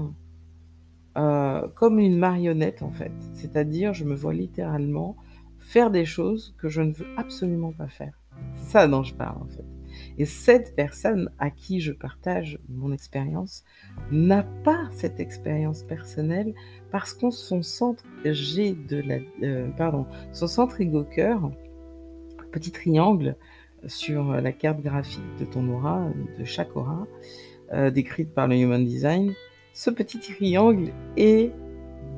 euh, 1.18 1.68
comme 1.74 1.98
une 1.98 2.16
marionnette 2.16 2.82
en 2.82 2.90
fait. 2.90 3.12
C'est-à-dire, 3.34 3.92
je 3.92 4.04
me 4.04 4.14
vois 4.14 4.32
littéralement 4.32 5.16
faire 5.58 5.90
des 5.90 6.04
choses 6.04 6.54
que 6.58 6.68
je 6.68 6.82
ne 6.82 6.92
veux 6.92 7.06
absolument 7.16 7.72
pas 7.72 7.88
faire. 7.88 8.18
C'est 8.54 8.70
ça 8.70 8.88
dont 8.88 9.02
je 9.02 9.14
parle 9.14 9.42
en 9.42 9.46
fait. 9.46 9.71
Et 10.18 10.24
cette 10.24 10.74
personne 10.76 11.30
à 11.38 11.50
qui 11.50 11.80
je 11.80 11.92
partage 11.92 12.58
mon 12.68 12.92
expérience 12.92 13.64
n'a 14.10 14.42
pas 14.42 14.88
cette 14.92 15.20
expérience 15.20 15.82
personnelle 15.82 16.54
parce 16.90 17.14
qu'on 17.14 17.30
son 17.30 17.62
centre 17.62 18.04
G 18.24 18.74
de 18.88 18.98
la, 18.98 19.18
euh, 19.42 19.68
pardon, 19.76 20.06
son 20.32 20.46
centre 20.46 20.80
ego-cœur, 20.80 21.50
petit 22.52 22.70
triangle 22.70 23.36
sur 23.86 24.32
la 24.32 24.52
carte 24.52 24.80
graphique 24.80 25.22
de 25.40 25.44
ton 25.44 25.68
aura, 25.68 26.08
de 26.38 26.44
chaque 26.44 26.76
aura, 26.76 27.06
euh, 27.72 27.90
décrite 27.90 28.34
par 28.34 28.48
le 28.48 28.56
Human 28.56 28.84
Design, 28.84 29.32
ce 29.72 29.90
petit 29.90 30.18
triangle 30.18 30.92
est 31.16 31.52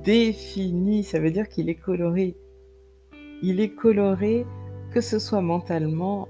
défini. 0.02 1.04
Ça 1.04 1.20
veut 1.20 1.30
dire 1.30 1.48
qu'il 1.48 1.68
est 1.68 1.76
coloré. 1.76 2.36
Il 3.42 3.60
est 3.60 3.70
coloré 3.70 4.46
que 4.92 5.00
ce 5.00 5.18
soit 5.18 5.40
mentalement, 5.40 6.28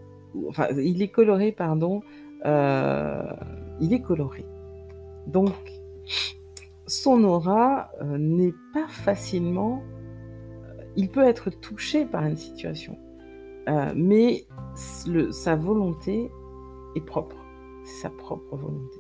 il 0.77 1.03
est 1.03 1.09
coloré, 1.09 1.53
pardon, 1.53 2.03
euh, 2.45 3.23
il 3.81 3.93
est 3.93 4.01
coloré. 4.01 4.45
Donc, 5.27 5.55
son 6.87 7.25
aura 7.25 7.91
euh, 8.03 8.19
n'est 8.19 8.55
pas 8.73 8.87
facilement, 8.89 9.83
il 10.97 11.09
peut 11.09 11.25
être 11.25 11.51
touché 11.51 12.05
par 12.05 12.25
une 12.25 12.37
situation, 12.37 12.99
mais 13.97 14.47
sa 15.31 15.57
volonté 15.57 16.31
est 16.95 17.05
propre. 17.05 17.37
C'est 17.85 18.03
sa 18.03 18.11
propre 18.11 18.57
volonté. 18.57 18.99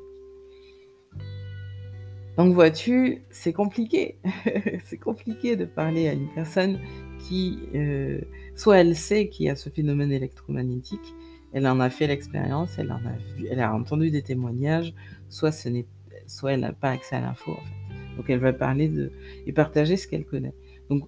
Donc 2.36 2.52
vois-tu, 2.52 3.22
c'est 3.30 3.52
compliqué. 3.52 4.18
c'est 4.84 4.98
compliqué 4.98 5.56
de 5.56 5.64
parler 5.64 6.08
à 6.08 6.12
une 6.12 6.28
personne 6.34 6.80
qui, 7.18 7.60
euh, 7.74 8.20
soit 8.56 8.78
elle 8.78 8.96
sait 8.96 9.28
qu'il 9.28 9.46
y 9.46 9.50
a 9.50 9.56
ce 9.56 9.70
phénomène 9.70 10.10
électromagnétique, 10.10 11.14
elle 11.54 11.68
en 11.68 11.78
a 11.78 11.88
fait 11.88 12.08
l'expérience, 12.08 12.78
elle 12.78 12.90
en 12.90 12.96
a 12.96 13.16
vu, 13.36 13.46
elle 13.48 13.60
a 13.60 13.72
entendu 13.72 14.10
des 14.10 14.22
témoignages, 14.22 14.92
soit 15.28 15.52
ce 15.52 15.68
n'est, 15.68 15.86
soit 16.26 16.52
elle 16.52 16.60
n'a 16.60 16.72
pas 16.72 16.90
accès 16.90 17.14
à 17.14 17.20
l'info 17.20 17.52
en 17.52 17.54
fait. 17.54 18.16
Donc 18.16 18.28
elle 18.28 18.40
va 18.40 18.52
parler 18.52 18.88
de 18.88 19.12
et 19.46 19.52
partager 19.52 19.96
ce 19.96 20.08
qu'elle 20.08 20.24
connaît. 20.24 20.52
Donc 20.90 21.04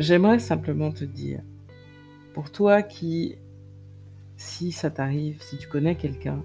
j'aimerais 0.00 0.40
simplement 0.40 0.90
te 0.90 1.04
dire, 1.04 1.42
pour 2.32 2.50
toi 2.50 2.82
qui, 2.82 3.36
si 4.36 4.72
ça 4.72 4.90
t'arrive, 4.90 5.40
si 5.40 5.56
tu 5.56 5.68
connais 5.68 5.94
quelqu'un, 5.94 6.42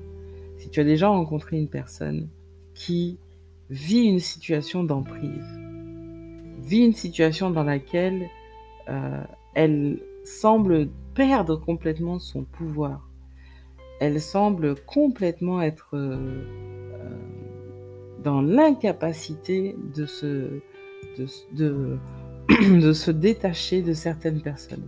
si 0.60 0.69
tu 0.69 0.79
as 0.79 0.84
déjà 0.84 1.08
rencontré 1.08 1.58
une 1.58 1.69
personne 1.69 2.29
qui 2.75 3.17
vit 3.72 4.03
une 4.03 4.19
situation 4.19 4.84
d'emprise, 4.84 5.60
vit 6.63 6.86
une 6.86 6.93
situation 6.93 7.50
dans 7.50 7.63
laquelle 7.63 8.27
euh, 8.89 9.24
elle 9.55 10.00
semble 10.24 10.89
perdre 11.19 11.57
complètement 11.57 12.17
son 12.17 12.45
pouvoir, 12.45 13.09
elle 13.99 14.21
semble 14.21 14.75
complètement 14.85 15.61
être 15.61 15.89
euh, 15.97 16.15
euh, 16.93 17.09
dans 18.23 18.41
l'incapacité 18.41 19.75
de 19.93 20.05
se, 20.05 20.61
de, 21.57 21.97
de 22.79 22.93
se 22.93 23.11
détacher 23.11 23.81
de 23.81 23.91
certaines 23.91 24.41
personnes. 24.41 24.88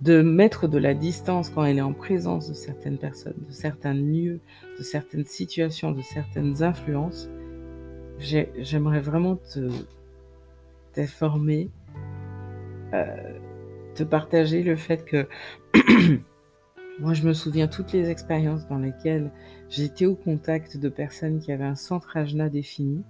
De 0.00 0.20
mettre 0.20 0.66
de 0.66 0.78
la 0.78 0.94
distance 0.94 1.48
quand 1.48 1.64
elle 1.64 1.78
est 1.78 1.82
en 1.82 1.92
présence 1.92 2.48
de 2.48 2.54
certaines 2.54 2.98
personnes, 2.98 3.38
de 3.46 3.52
certains 3.52 3.94
lieux, 3.94 4.40
de 4.80 4.82
certaines 4.82 5.26
situations, 5.26 5.92
de 5.92 6.02
certaines 6.02 6.64
influences, 6.64 7.30
j'aimerais 8.18 9.00
vraiment 9.00 9.36
te 9.36 9.70
t'informer, 10.92 11.70
euh, 12.94 13.35
partager 14.04 14.62
le 14.62 14.76
fait 14.76 15.04
que 15.04 15.26
moi 17.00 17.14
je 17.14 17.22
me 17.22 17.32
souviens 17.32 17.68
toutes 17.68 17.92
les 17.92 18.10
expériences 18.10 18.66
dans 18.68 18.78
lesquelles 18.78 19.30
j'étais 19.68 20.06
au 20.06 20.14
contact 20.14 20.76
de 20.76 20.88
personnes 20.88 21.40
qui 21.40 21.52
avaient 21.52 21.64
un 21.64 21.74
centre 21.74 22.16
ajna 22.16 22.48
défini, 22.48 23.02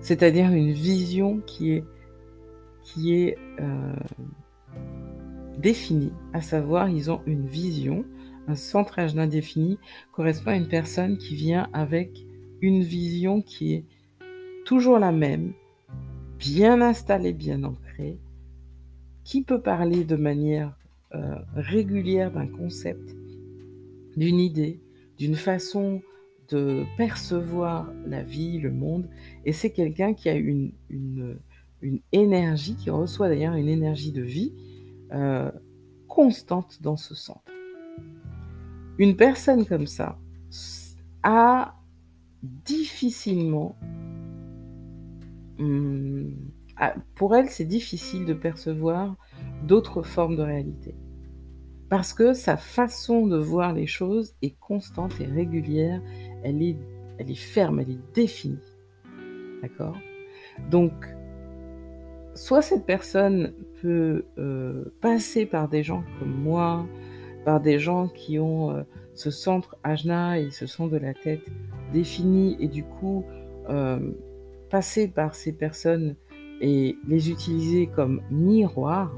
c'est-à-dire 0.00 0.50
une 0.52 0.72
vision 0.72 1.40
qui 1.46 1.72
est 1.72 1.84
qui 2.84 3.14
est 3.14 3.38
euh, 3.60 3.94
définie, 5.58 6.12
à 6.32 6.40
savoir 6.40 6.88
ils 6.88 7.10
ont 7.10 7.22
une 7.26 7.46
vision, 7.46 8.04
un 8.48 8.56
centrage 8.56 9.14
d'indéfini 9.14 9.78
correspond 10.10 10.50
à 10.50 10.56
une 10.56 10.68
personne 10.68 11.16
qui 11.16 11.36
vient 11.36 11.68
avec 11.72 12.24
une 12.60 12.82
vision 12.82 13.42
qui 13.42 13.74
est 13.74 13.84
toujours 14.64 14.98
la 14.98 15.12
même, 15.12 15.52
bien 16.38 16.80
installée, 16.80 17.32
bien 17.32 17.62
ancrée, 17.64 18.18
qui 19.24 19.42
peut 19.42 19.60
parler 19.60 20.04
de 20.04 20.16
manière 20.16 20.76
euh, 21.14 21.36
régulière 21.54 22.32
d'un 22.32 22.46
concept, 22.46 23.14
d'une 24.16 24.40
idée, 24.40 24.80
d'une 25.18 25.36
façon 25.36 26.02
de 26.48 26.84
percevoir 26.96 27.92
la 28.06 28.22
vie, 28.22 28.58
le 28.58 28.70
monde, 28.70 29.08
et 29.44 29.52
c'est 29.52 29.70
quelqu'un 29.70 30.14
qui 30.14 30.28
a 30.28 30.34
une, 30.34 30.72
une, 30.90 31.38
énergie, 32.12 32.76
qui 32.76 32.90
reçoit 32.90 33.28
d'ailleurs 33.28 33.54
une 33.54 33.68
énergie 33.68 34.12
de 34.12 34.22
vie 34.22 34.52
euh, 35.12 35.50
constante 36.08 36.78
dans 36.80 36.96
ce 36.96 37.14
centre. 37.14 37.52
Une 38.98 39.16
personne 39.16 39.64
comme 39.66 39.86
ça 39.86 40.18
a 41.22 41.74
difficilement, 42.42 43.76
hum, 45.58 46.34
pour 47.14 47.36
elle, 47.36 47.48
c'est 47.48 47.64
difficile 47.64 48.24
de 48.24 48.34
percevoir 48.34 49.16
d'autres 49.64 50.02
formes 50.02 50.36
de 50.36 50.42
réalité. 50.42 50.94
Parce 51.88 52.14
que 52.14 52.32
sa 52.32 52.56
façon 52.56 53.26
de 53.26 53.36
voir 53.36 53.74
les 53.74 53.86
choses 53.86 54.34
est 54.40 54.58
constante 54.58 55.20
et 55.20 55.26
régulière, 55.26 56.00
elle 56.42 56.62
est, 56.62 56.76
elle 57.18 57.30
est 57.30 57.34
ferme, 57.34 57.80
elle 57.80 57.90
est 57.90 58.14
définie. 58.14 58.58
D'accord? 59.60 59.96
Donc, 60.70 60.92
soit 62.34 62.62
cette 62.62 62.86
personne 62.86 63.52
peut 63.82 64.24
euh, 64.38 64.84
passer 65.00 65.44
par 65.44 65.68
des 65.68 65.82
gens 65.82 66.02
comme 66.18 66.34
moi, 66.34 66.86
par 67.44 67.60
des 67.60 67.78
gens 67.78 68.08
qui 68.08 68.38
ont 68.38 68.70
euh, 68.70 68.82
ce 69.14 69.30
centre 69.30 69.76
ajna 69.82 70.38
et 70.38 70.50
ce 70.50 70.66
sont 70.66 70.86
de 70.86 70.96
la 70.96 71.14
tête 71.14 71.46
défini 71.92 72.56
et 72.60 72.68
du 72.68 72.84
coup 72.84 73.24
euh, 73.68 73.98
passer 74.70 75.08
par 75.08 75.34
ces 75.34 75.52
personnes 75.52 76.16
et 76.62 76.96
les 77.06 77.30
utiliser 77.30 77.88
comme 77.88 78.22
miroir, 78.30 79.12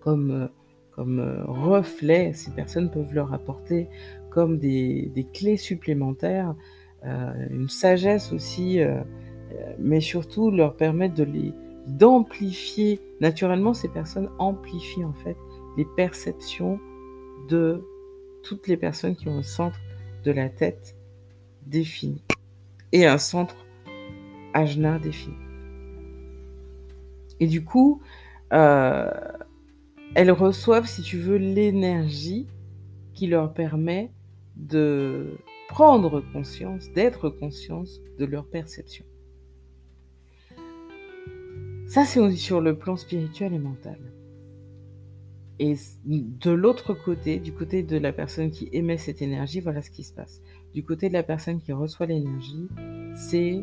comme, 0.00 0.48
comme 0.92 1.44
reflet, 1.48 2.32
ces 2.34 2.52
personnes 2.52 2.90
peuvent 2.90 3.12
leur 3.12 3.34
apporter 3.34 3.88
comme 4.30 4.58
des, 4.58 5.10
des 5.14 5.24
clés 5.24 5.56
supplémentaires, 5.56 6.54
une 7.02 7.68
sagesse 7.68 8.32
aussi, 8.32 8.78
mais 9.78 10.00
surtout 10.00 10.50
leur 10.50 10.76
permettre 10.76 11.14
de 11.14 11.24
les 11.24 11.54
d'amplifier 11.86 13.00
naturellement 13.20 13.74
ces 13.74 13.88
personnes 13.88 14.30
amplifient 14.38 15.04
en 15.04 15.12
fait 15.12 15.36
les 15.76 15.84
perceptions 15.84 16.78
de 17.48 17.82
toutes 18.42 18.68
les 18.68 18.76
personnes 18.76 19.16
qui 19.16 19.28
ont 19.28 19.38
un 19.38 19.42
centre 19.42 19.78
de 20.24 20.30
la 20.30 20.48
tête 20.48 20.96
défini 21.66 22.22
et 22.92 23.06
un 23.06 23.18
centre 23.18 23.66
ajna 24.54 24.98
défini. 24.98 25.49
Et 27.40 27.46
du 27.46 27.64
coup, 27.64 28.00
euh, 28.52 29.10
elles 30.14 30.30
reçoivent, 30.30 30.86
si 30.86 31.02
tu 31.02 31.18
veux, 31.18 31.36
l'énergie 31.36 32.46
qui 33.14 33.26
leur 33.26 33.52
permet 33.52 34.12
de 34.56 35.38
prendre 35.68 36.22
conscience, 36.32 36.90
d'être 36.92 37.30
conscience 37.30 38.00
de 38.18 38.24
leur 38.24 38.46
perception. 38.46 39.04
Ça, 41.86 42.04
c'est 42.04 42.30
sur 42.32 42.60
le 42.60 42.76
plan 42.76 42.96
spirituel 42.96 43.52
et 43.54 43.58
mental. 43.58 43.98
Et 45.58 45.74
de 46.04 46.50
l'autre 46.50 46.94
côté, 46.94 47.38
du 47.38 47.52
côté 47.52 47.82
de 47.82 47.98
la 47.98 48.12
personne 48.12 48.50
qui 48.50 48.68
émet 48.72 48.96
cette 48.96 49.20
énergie, 49.20 49.60
voilà 49.60 49.82
ce 49.82 49.90
qui 49.90 50.04
se 50.04 50.12
passe. 50.12 50.40
Du 50.72 50.84
côté 50.84 51.08
de 51.08 51.12
la 51.12 51.22
personne 51.22 51.60
qui 51.60 51.72
reçoit 51.72 52.06
l'énergie, 52.06 52.68
c'est 53.14 53.62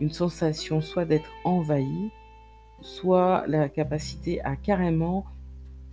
une 0.00 0.10
sensation 0.10 0.80
soit 0.80 1.04
d'être 1.04 1.30
envahi, 1.44 2.10
soit 2.84 3.44
la 3.46 3.70
capacité 3.70 4.42
à 4.42 4.56
carrément, 4.56 5.24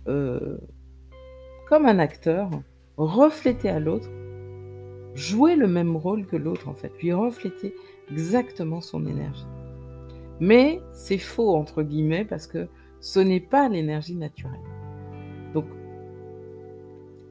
euh, 0.08 0.58
comme 1.68 1.86
un 1.86 1.98
acteur, 1.98 2.50
refléter 2.98 3.70
à 3.70 3.80
l'autre, 3.80 4.10
jouer 5.14 5.56
le 5.56 5.68
même 5.68 5.96
rôle 5.96 6.26
que 6.26 6.36
l'autre 6.36 6.68
en 6.68 6.74
fait, 6.74 6.92
lui 7.02 7.14
refléter 7.14 7.74
exactement 8.10 8.82
son 8.82 9.06
énergie. 9.06 9.46
Mais 10.38 10.82
c'est 10.92 11.16
faux 11.16 11.56
entre 11.56 11.82
guillemets 11.82 12.26
parce 12.26 12.46
que 12.46 12.68
ce 13.00 13.20
n'est 13.20 13.40
pas 13.40 13.70
l'énergie 13.70 14.14
naturelle. 14.14 14.60
Donc, 15.54 15.64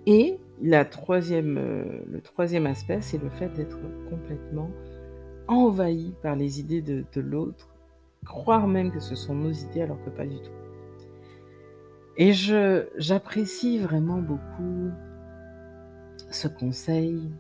et 0.08 0.40
euh, 0.64 0.84
le 2.10 2.22
troisième 2.22 2.66
aspect, 2.66 3.02
c'est 3.02 3.22
le 3.22 3.30
fait 3.30 3.50
d'être 3.54 3.78
complètement 4.10 4.72
envahi 5.48 6.16
par 6.24 6.36
les 6.36 6.60
idées 6.60 6.82
de, 6.82 7.22
l'autre, 7.22 7.71
croire 8.26 8.68
même 8.68 8.92
que 8.92 9.00
ce 9.00 9.16
sont 9.16 9.36
nos 9.36 9.52
idées 9.52 9.82
alors 9.82 10.04
que 10.04 10.10
pas 10.10 10.26
du 10.26 10.38
tout. 10.38 10.52
Et 12.18 12.34
je, 12.34 12.88
j'apprécie 12.98 13.80
vraiment 13.80 14.22
beaucoup 14.22 14.92
ce 16.30 16.48
conseil 16.48 17.32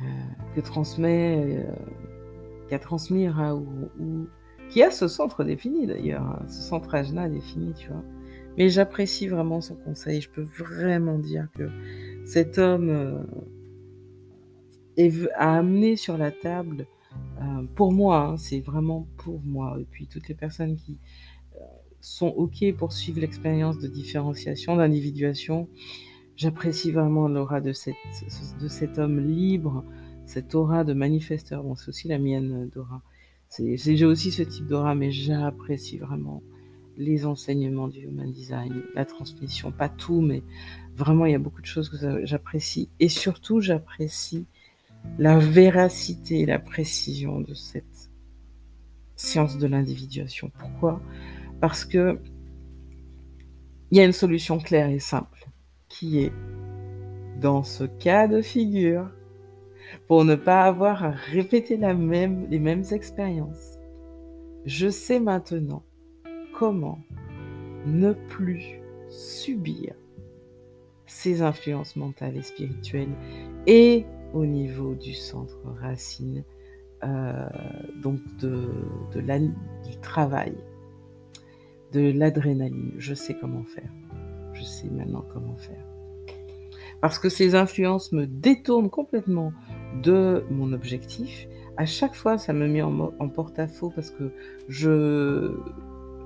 euh, 0.00 0.04
que 0.54 0.60
transmet, 0.60 1.58
euh, 1.58 1.72
qu'a 2.68 2.78
transmis 2.78 3.28
Raoult, 3.28 3.90
qui 4.68 4.82
a 4.82 4.90
ce 4.90 5.08
centre 5.08 5.44
défini 5.44 5.86
d'ailleurs, 5.86 6.22
hein, 6.22 6.42
ce 6.48 6.62
centre 6.62 6.94
Ajna 6.94 7.28
défini, 7.28 7.72
tu 7.74 7.88
vois. 7.88 8.02
Mais 8.56 8.68
j'apprécie 8.68 9.26
vraiment 9.26 9.60
son 9.60 9.74
conseil. 9.76 10.20
Je 10.20 10.30
peux 10.30 10.46
vraiment 10.58 11.18
dire 11.18 11.48
que 11.56 11.68
cet 12.24 12.58
homme 12.58 13.26
euh, 14.98 15.26
a 15.34 15.58
amené 15.58 15.96
sur 15.96 16.16
la 16.16 16.30
table, 16.30 16.86
pour 17.74 17.92
moi, 17.92 18.18
hein, 18.18 18.36
c'est 18.36 18.60
vraiment 18.60 19.06
pour 19.16 19.40
moi, 19.44 19.76
et 19.80 19.84
puis 19.84 20.06
toutes 20.06 20.28
les 20.28 20.34
personnes 20.34 20.76
qui 20.76 20.98
euh, 21.56 21.58
sont 22.00 22.28
OK 22.28 22.64
pour 22.76 22.92
suivre 22.92 23.20
l'expérience 23.20 23.78
de 23.78 23.88
différenciation, 23.88 24.76
d'individuation, 24.76 25.68
j'apprécie 26.36 26.90
vraiment 26.90 27.28
l'aura 27.28 27.60
de, 27.60 27.72
de 28.60 28.68
cet 28.68 28.98
homme 28.98 29.20
libre, 29.20 29.84
cette 30.26 30.54
aura 30.54 30.84
de 30.84 30.94
manifesteur. 30.94 31.62
Bon, 31.62 31.74
c'est 31.74 31.88
aussi 31.88 32.08
la 32.08 32.18
mienne 32.18 32.68
d'aura. 32.74 33.02
J'ai 33.58 34.04
aussi 34.04 34.32
ce 34.32 34.42
type 34.42 34.66
d'aura, 34.66 34.94
mais 34.94 35.10
j'apprécie 35.10 35.98
vraiment 35.98 36.42
les 36.96 37.26
enseignements 37.26 37.88
du 37.88 38.00
human 38.00 38.30
design, 38.30 38.82
la 38.94 39.04
transmission, 39.04 39.72
pas 39.72 39.88
tout, 39.88 40.20
mais 40.20 40.42
vraiment 40.94 41.26
il 41.26 41.32
y 41.32 41.34
a 41.34 41.38
beaucoup 41.38 41.60
de 41.60 41.66
choses 41.66 41.88
que 41.88 42.24
j'apprécie. 42.24 42.88
Et 43.00 43.08
surtout, 43.08 43.60
j'apprécie 43.60 44.46
la 45.18 45.38
véracité 45.38 46.46
la 46.46 46.58
précision 46.58 47.40
de 47.40 47.54
cette 47.54 48.10
science 49.16 49.58
de 49.58 49.66
l'individuation. 49.66 50.50
Pourquoi? 50.58 51.00
Parce 51.60 51.84
que 51.84 52.20
il 53.90 53.98
y 53.98 54.00
a 54.00 54.04
une 54.04 54.12
solution 54.12 54.58
claire 54.58 54.88
et 54.88 54.98
simple 54.98 55.48
qui 55.88 56.20
est 56.20 56.32
dans 57.40 57.62
ce 57.62 57.84
cas 57.84 58.26
de 58.26 58.40
figure, 58.40 59.10
pour 60.08 60.24
ne 60.24 60.34
pas 60.34 60.62
avoir 60.62 61.04
à 61.04 61.10
répéter 61.10 61.76
la 61.76 61.94
même, 61.94 62.46
les 62.50 62.58
mêmes 62.58 62.84
expériences. 62.90 63.78
Je 64.64 64.88
sais 64.88 65.20
maintenant 65.20 65.84
comment 66.58 66.98
ne 67.86 68.12
plus 68.12 68.80
subir 69.08 69.94
ces 71.06 71.42
influences 71.42 71.96
mentales 71.96 72.36
et 72.36 72.42
spirituelles 72.42 73.14
et 73.66 74.06
au 74.34 74.44
niveau 74.44 74.94
du 74.94 75.14
centre 75.14 75.58
racine, 75.80 76.44
euh, 77.04 77.48
donc 78.02 78.18
de, 78.40 78.68
du 79.88 79.96
travail, 80.02 80.54
de 81.92 82.12
l'adrénaline. 82.12 82.92
Je 82.98 83.14
sais 83.14 83.34
comment 83.40 83.64
faire. 83.64 83.90
Je 84.52 84.62
sais 84.62 84.88
maintenant 84.90 85.24
comment 85.32 85.56
faire. 85.56 85.84
Parce 87.00 87.18
que 87.18 87.28
ces 87.28 87.54
influences 87.54 88.12
me 88.12 88.26
détournent 88.26 88.90
complètement 88.90 89.52
de 90.02 90.44
mon 90.50 90.72
objectif. 90.72 91.46
À 91.76 91.86
chaque 91.86 92.14
fois, 92.14 92.38
ça 92.38 92.52
me 92.52 92.66
met 92.66 92.82
en 92.82 93.28
porte-à-faux 93.28 93.90
parce 93.94 94.10
que 94.10 94.32
je 94.68 95.56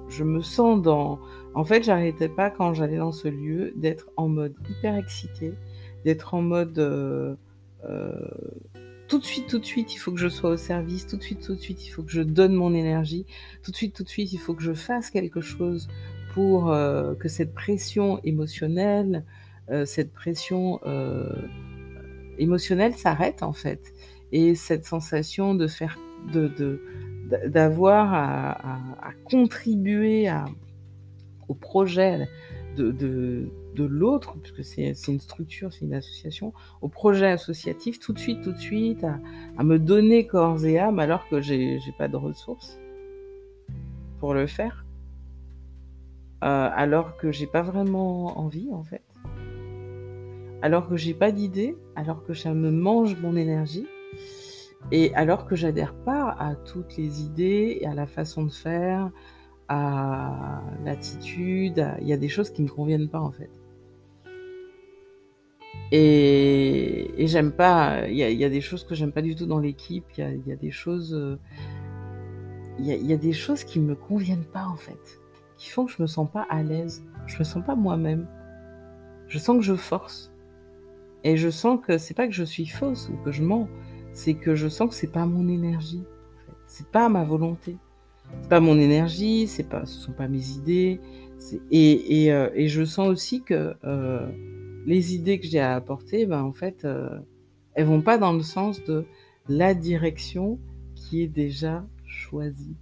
je 0.09 0.25
me 0.25 0.41
sens 0.41 0.81
dans... 0.81 1.19
En 1.55 1.65
fait, 1.65 1.83
j'arrêtais 1.83 2.31
pas 2.31 2.49
quand 2.51 2.73
j'allais 2.73 2.97
dans 2.97 3.13
ce 3.13 3.29
lieu 3.29 3.75
d'être 3.77 4.11
en 4.17 4.29
mode 4.29 4.55
hyper 4.71 4.97
excité, 4.97 5.53
d'être 6.05 6.33
en 6.33 6.41
mode... 6.41 6.79
Euh, 6.79 7.35
tout 9.09 9.19
de 9.19 9.25
suite, 9.25 9.49
tout 9.49 9.59
de 9.59 9.65
suite, 9.65 9.95
il 9.95 9.99
faut 9.99 10.13
que 10.13 10.19
je 10.19 10.29
sois 10.29 10.51
au 10.51 10.57
service, 10.57 11.07
tout 11.07 11.17
de 11.17 11.23
suite, 11.23 11.41
tout 11.41 11.55
de 11.55 11.61
suite, 11.61 11.87
il 11.87 11.91
faut 11.91 12.03
que 12.03 12.11
je 12.11 12.23
donne 12.23 12.55
mon 12.55 12.75
énergie, 12.75 13.27
tout 13.63 13.71
de 13.71 13.77
suite, 13.77 13.95
tout 13.95 14.03
de 14.03 14.09
suite, 14.09 14.33
il 14.33 14.39
faut 14.39 14.55
que 14.55 14.63
je 14.63 14.75
fasse 14.75 15.11
quelque 15.11 15.41
chose 15.41 15.89
pour 16.35 16.71
euh, 16.71 17.15
que 17.15 17.29
cette 17.29 17.55
pression 17.55 18.21
émotionnelle, 18.25 19.25
cette 19.85 20.15
pression 20.15 20.81
émotionnelle 22.39 22.95
s'arrête 22.95 23.43
en 23.43 23.53
fait. 23.53 23.93
Et 24.33 24.55
cette 24.55 24.85
sensation 24.85 25.55
de 25.55 25.67
faire, 25.67 25.99
d'avoir 27.47 28.15
à, 28.15 29.11
contribuer 29.31 30.31
au 31.49 31.55
projet 31.55 32.29
de, 32.83 33.49
de, 33.75 33.85
l'autre, 33.85 34.37
puisque 34.43 34.65
c'est 34.65 34.93
une 35.09 35.21
structure, 35.21 35.73
c'est 35.73 35.85
une 35.85 35.95
association, 35.95 36.53
au 36.81 36.89
projet 36.89 37.27
associatif 37.27 37.99
tout 37.99 38.13
de 38.13 38.19
suite, 38.19 38.43
tout 38.43 38.53
de 38.53 38.59
suite, 38.59 39.05
à, 39.05 39.65
me 39.65 39.79
donner 39.79 40.27
corps 40.27 40.65
et 40.65 40.79
âme 40.79 40.99
alors 40.99 41.29
que 41.29 41.41
j'ai 41.41 41.79
pas 41.97 42.09
de 42.09 42.17
ressources 42.17 42.79
pour 44.19 44.35
le 44.35 44.47
faire, 44.47 44.85
euh, 46.45 46.71
alors 46.75 47.17
que 47.17 47.31
j'ai 47.31 47.47
pas 47.47 47.63
vraiment 47.63 48.39
envie 48.39 48.69
en 48.73 48.83
fait. 48.83 49.03
alors 50.63 50.89
que 50.89 50.97
j'ai 50.97 51.15
pas 51.15 51.31
d'idée, 51.31 51.77
alors 51.95 52.25
que 52.25 52.35
ça 52.35 52.53
me 52.53 52.71
mange 52.71 53.17
mon 53.21 53.37
énergie, 53.37 53.87
et 54.91 55.15
alors 55.15 55.47
que 55.47 55.55
j'adhère 55.55 55.95
pas 55.95 56.35
à 56.39 56.55
toutes 56.55 56.97
les 56.97 57.23
idées 57.23 57.79
et 57.81 57.87
à 57.87 57.95
la 57.95 58.07
façon 58.07 58.45
de 58.45 58.53
faire, 58.53 59.11
à 59.69 60.63
l'attitude, 60.85 61.87
il 62.01 62.09
y 62.09 62.13
a 62.13 62.17
des 62.17 62.29
choses 62.29 62.51
qui 62.51 62.63
me 62.63 62.69
conviennent 62.69 63.09
pas 63.09 63.21
en 63.21 63.31
fait. 63.31 63.51
Et, 65.91 67.15
j'aime 67.19 67.53
pas, 67.53 68.09
il 68.09 68.17
y, 68.17 68.45
a, 68.45 68.49
des 68.49 68.61
choses 68.61 68.85
que 68.85 68.95
j'aime 68.95 69.13
pas 69.13 69.23
du 69.23 69.35
tout 69.35 69.47
dans 69.47 69.59
l'équipe, 69.59 70.05
il 70.17 70.43
y 70.47 70.53
a, 70.53 70.57
des 70.57 70.71
choses, 70.71 71.39
il 72.79 72.87
y, 72.87 73.13
a, 73.13 73.17
des 73.17 73.33
choses 73.33 73.65
qui 73.65 73.81
me 73.81 73.95
conviennent 73.95 74.45
pas 74.45 74.67
en 74.67 74.77
fait, 74.77 75.21
qui 75.57 75.71
font 75.71 75.87
que 75.87 75.93
je 75.93 76.03
me 76.03 76.07
sens 76.07 76.31
pas 76.31 76.47
à 76.51 76.63
l'aise, 76.63 77.05
je 77.27 77.39
me 77.39 77.45
sens 77.45 77.65
pas 77.65 77.75
moi-même. 77.75 78.27
Je 79.29 79.39
sens 79.39 79.59
que 79.59 79.63
je 79.63 79.75
force. 79.75 80.33
Et 81.25 81.37
je 81.37 81.51
sens 81.51 81.81
que 81.85 81.99
c'est 81.99 82.15
pas 82.15 82.27
que 82.27 82.33
je 82.33 82.45
suis 82.45 82.67
fausse 82.67 83.11
ou 83.11 83.17
que 83.25 83.33
je 83.33 83.43
mens, 83.43 83.69
c'est 84.13 84.35
que 84.35 84.55
je 84.55 84.69
sens 84.69 84.89
que 84.89 84.95
c'est 84.95 85.13
pas 85.13 85.27
mon 85.27 85.49
énergie. 85.49 86.03
En 86.03 86.47
fait. 86.47 86.57
C'est 86.67 86.89
pas 86.89 87.09
ma 87.09 87.25
volonté. 87.25 87.77
C'est 88.49 88.57
pas 88.57 88.61
mon 88.61 88.79
énergie, 88.79 89.47
c'est 89.47 89.69
pas, 89.69 89.85
ce 89.85 90.01
sont 90.01 90.13
pas 90.13 90.27
mes 90.27 90.53
idées. 90.53 91.03
Et, 91.71 92.25
et, 92.25 92.33
euh, 92.33 92.49
et, 92.55 92.67
je 92.67 92.83
sens 92.83 93.07
aussi 93.09 93.43
que 93.43 93.75
euh, 93.85 94.27
les 94.87 95.15
idées 95.15 95.39
que 95.39 95.47
j'ai 95.47 95.61
à 95.61 95.75
apporter, 95.75 96.25
ben 96.25 96.43
en 96.43 96.53
fait, 96.53 96.87
euh, 96.87 97.11
elles 97.75 97.85
vont 97.85 98.01
pas 98.01 98.17
dans 98.17 98.33
le 98.33 98.41
sens 98.41 98.83
de 98.85 99.05
la 99.51 99.75
direction 99.75 100.59
qui 100.95 101.21
est 101.21 101.29
déjà 101.29 101.85
choisie. 102.07 102.75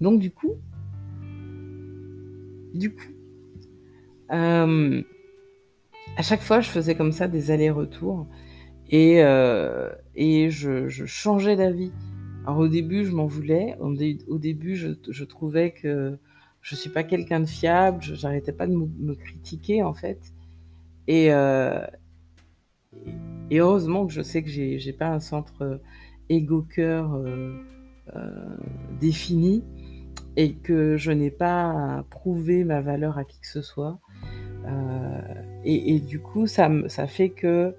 Donc 0.00 0.18
du 0.18 0.30
coup, 0.30 0.54
du 2.72 2.94
coup, 2.94 3.12
euh, 4.32 5.02
à 6.16 6.22
chaque 6.22 6.40
fois, 6.40 6.62
je 6.62 6.70
faisais 6.70 6.94
comme 6.94 7.12
ça 7.12 7.28
des 7.28 7.50
allers-retours 7.50 8.26
et, 8.88 9.18
et 10.14 10.48
je, 10.48 10.88
je 10.88 11.04
changeais 11.04 11.56
d'avis. 11.56 11.92
Alors 12.46 12.60
au 12.60 12.68
début, 12.68 13.04
je 13.04 13.10
m'en 13.10 13.26
voulais. 13.26 13.76
Au, 13.80 14.38
début, 14.38 14.76
je, 14.76 14.90
je, 15.08 15.24
trouvais 15.24 15.72
que 15.72 16.16
je 16.62 16.76
suis 16.76 16.90
pas 16.90 17.02
quelqu'un 17.02 17.40
de 17.40 17.46
fiable. 17.46 18.00
J'arrêtais 18.02 18.52
pas 18.52 18.68
de 18.68 18.74
me, 18.74 19.14
critiquer 19.14 19.82
en 19.82 19.94
fait. 19.94 20.32
Et, 21.08 21.32
euh, 21.32 21.84
et 23.50 23.58
heureusement 23.58 24.06
que 24.06 24.12
je 24.12 24.22
sais 24.22 24.44
que 24.44 24.48
j'ai 24.48 24.92
pas 24.92 25.08
un 25.08 25.18
centre 25.18 25.80
égo-cœur 26.28 27.14
euh, 27.14 27.52
euh, 28.14 28.56
défini 29.00 29.64
et 30.36 30.54
que 30.54 30.96
je 30.96 31.10
n'ai 31.10 31.32
pas 31.32 32.04
prouvé 32.10 32.62
ma 32.62 32.80
valeur 32.80 33.18
à 33.18 33.24
qui 33.24 33.40
que 33.40 33.48
ce 33.48 33.62
soit. 33.62 33.98
Et, 35.64 35.98
du 36.00 36.20
coup, 36.20 36.46
ça, 36.46 36.70
ça 36.88 37.08
fait 37.08 37.30
que 37.30 37.74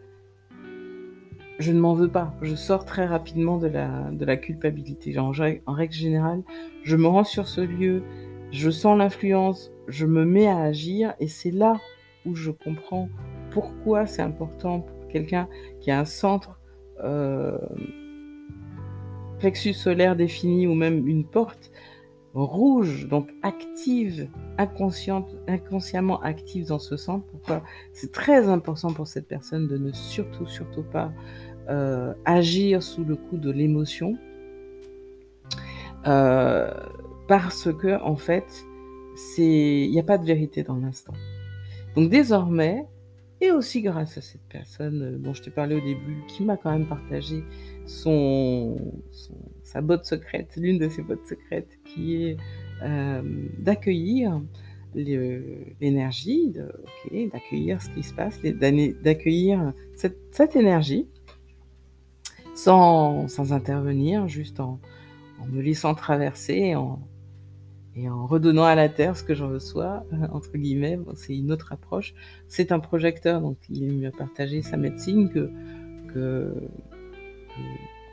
je 1.60 1.72
ne 1.72 1.80
m'en 1.80 1.93
veux 1.93 2.08
pas. 2.08 2.34
Je 2.41 2.56
sors 2.56 2.86
très 2.86 3.06
rapidement 3.06 3.58
de 3.58 3.67
la, 3.67 4.10
de 4.12 4.26
la 4.26 4.38
culpabilité. 4.38 5.17
en 5.17 5.32
règle 5.32 5.93
générale, 5.93 6.43
je 6.84 6.96
me 6.96 7.08
rends 7.08 7.24
sur 7.24 7.48
ce 7.48 7.62
lieu, 7.62 8.04
je 8.52 8.70
sens 8.70 8.98
l'influence, 8.98 9.72
je 9.88 10.06
me 10.06 10.26
mets 10.26 10.48
à 10.48 10.60
agir 10.60 11.13
et 11.20 11.28
c'est 11.28 11.52
là 11.52 11.80
où 12.26 12.36
je 12.36 12.52
comprends 12.52 13.10
pourquoi 13.52 14.06
c'est 14.06 14.22
important 14.22 14.82
pour 14.82 15.08
quelqu'un 15.08 15.48
qui 15.80 15.91
a 15.91 16.00
un 16.00 16.06
centre 16.06 16.60
euh, 17.04 17.58
solaire 19.74 20.15
défini 20.15 20.67
ou 20.67 20.74
même 20.74 21.08
une 21.08 21.26
porte 21.26 21.72
rouge, 22.45 23.08
donc 23.08 23.34
active, 23.41 24.30
inconsciente, 24.58 25.36
inconsciemment 25.47 26.21
active 26.21 26.67
dans 26.67 26.80
ce 26.80 26.97
centre. 26.97 27.26
Pourquoi? 27.28 27.63
C'est 27.93 28.12
très 28.12 28.47
important 28.47 28.93
pour 28.93 29.08
cette 29.08 29.28
personne 29.28 29.67
de 29.67 29.78
ne 29.78 29.91
surtout, 29.91 30.45
surtout 30.45 30.84
pas 30.84 31.12
euh, 31.69 32.13
agir 32.26 32.84
sous 32.84 33.04
le 33.04 33.15
coup 33.15 33.38
de 33.38 33.52
l'émotion. 33.52 34.17
Euh, 36.06 36.71
parce 37.28 37.73
que, 37.73 38.02
en 38.02 38.15
fait, 38.15 38.65
il 39.38 39.91
n'y 39.91 40.00
a 40.00 40.04
pas 40.04 40.17
de 40.17 40.26
vérité 40.26 40.63
dans 40.63 40.78
l'instant. 40.78 41.13
Donc 41.95 42.10
désormais, 42.10 42.86
et 43.41 43.52
aussi 43.52 43.82
grâce 43.82 44.17
à 44.17 44.21
cette 44.21 44.47
personne 44.50 45.02
euh, 45.02 45.17
dont 45.17 45.34
je 45.34 45.43
t'ai 45.43 45.52
parlé 45.52 45.76
au 45.76 45.82
début, 45.82 46.23
qui 46.28 46.43
m'a 46.43 46.58
quand 46.58 46.71
même 46.71 46.88
partagé 46.88 47.43
son, 47.86 48.78
sa 49.67 49.82
botte 49.82 50.06
secrète, 50.06 50.56
l'une 50.56 50.77
de 50.77 50.88
ses 50.88 51.01
bottes 51.01 51.27
secrètes, 51.27 51.77
qui 51.84 52.23
est 52.23 52.38
euh, 52.84 53.21
d'accueillir 53.60 54.41
l'énergie, 54.95 56.53
d'accueillir 57.32 57.82
ce 57.82 57.89
qui 57.89 58.01
se 58.01 58.13
passe, 58.13 58.41
d'accueillir 58.41 59.73
cette, 59.95 60.56
énergie 60.56 61.08
sans, 62.56 63.27
intervenir, 63.51 64.27
juste 64.30 64.62
en, 64.62 64.80
me 65.51 65.62
laissant 65.62 65.93
traverser 65.93 66.73
et 67.95 68.10
en 68.10 68.25
redonnant 68.25 68.63
à 68.63 68.73
la 68.73 68.88
terre 68.88 69.17
ce 69.17 69.23
que 69.23 69.36
j'en 69.36 69.49
reçois, 69.49 70.06
entre 70.32 70.58
guillemets. 70.58 70.97
c'est 71.15 71.36
une 71.36 71.51
autre 71.51 71.73
approche. 71.73 72.15
C'est 72.47 72.71
un 72.71 72.80
projecteur, 72.80 73.41
donc 73.41 73.58
il 73.69 73.99
m'a 73.99 74.12
partagé 74.12 74.62
sa 74.62 74.77
médecine 74.77 75.30
que 75.30 75.51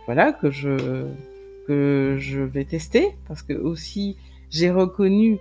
voilà, 0.07 0.35
que 0.35 0.51
je, 0.51 1.07
que 1.67 2.17
je 2.19 2.41
vais 2.41 2.65
tester 2.65 3.09
parce 3.27 3.43
que 3.43 3.55
aussi 3.55 4.17
j'ai 4.51 4.71
reconnu, 4.71 5.39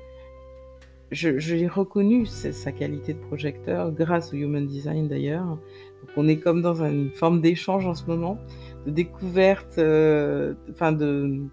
je, 1.11 1.37
j'ai 1.37 1.67
reconnu 1.67 2.25
sa 2.25 2.71
qualité 2.71 3.13
de 3.13 3.19
projecteur 3.19 3.91
grâce 3.91 4.33
au 4.33 4.37
Human 4.37 4.65
Design 4.65 5.07
d'ailleurs. 5.07 5.45
Donc 5.45 6.09
on 6.17 6.27
est 6.27 6.37
comme 6.37 6.61
dans 6.61 6.83
une 6.83 7.11
forme 7.11 7.41
d'échange 7.41 7.85
en 7.85 7.93
ce 7.93 8.05
moment, 8.07 8.37
de 8.85 8.91
découverte, 8.91 9.77
euh, 9.77 10.53
enfin 10.71 10.91
de, 10.91 11.43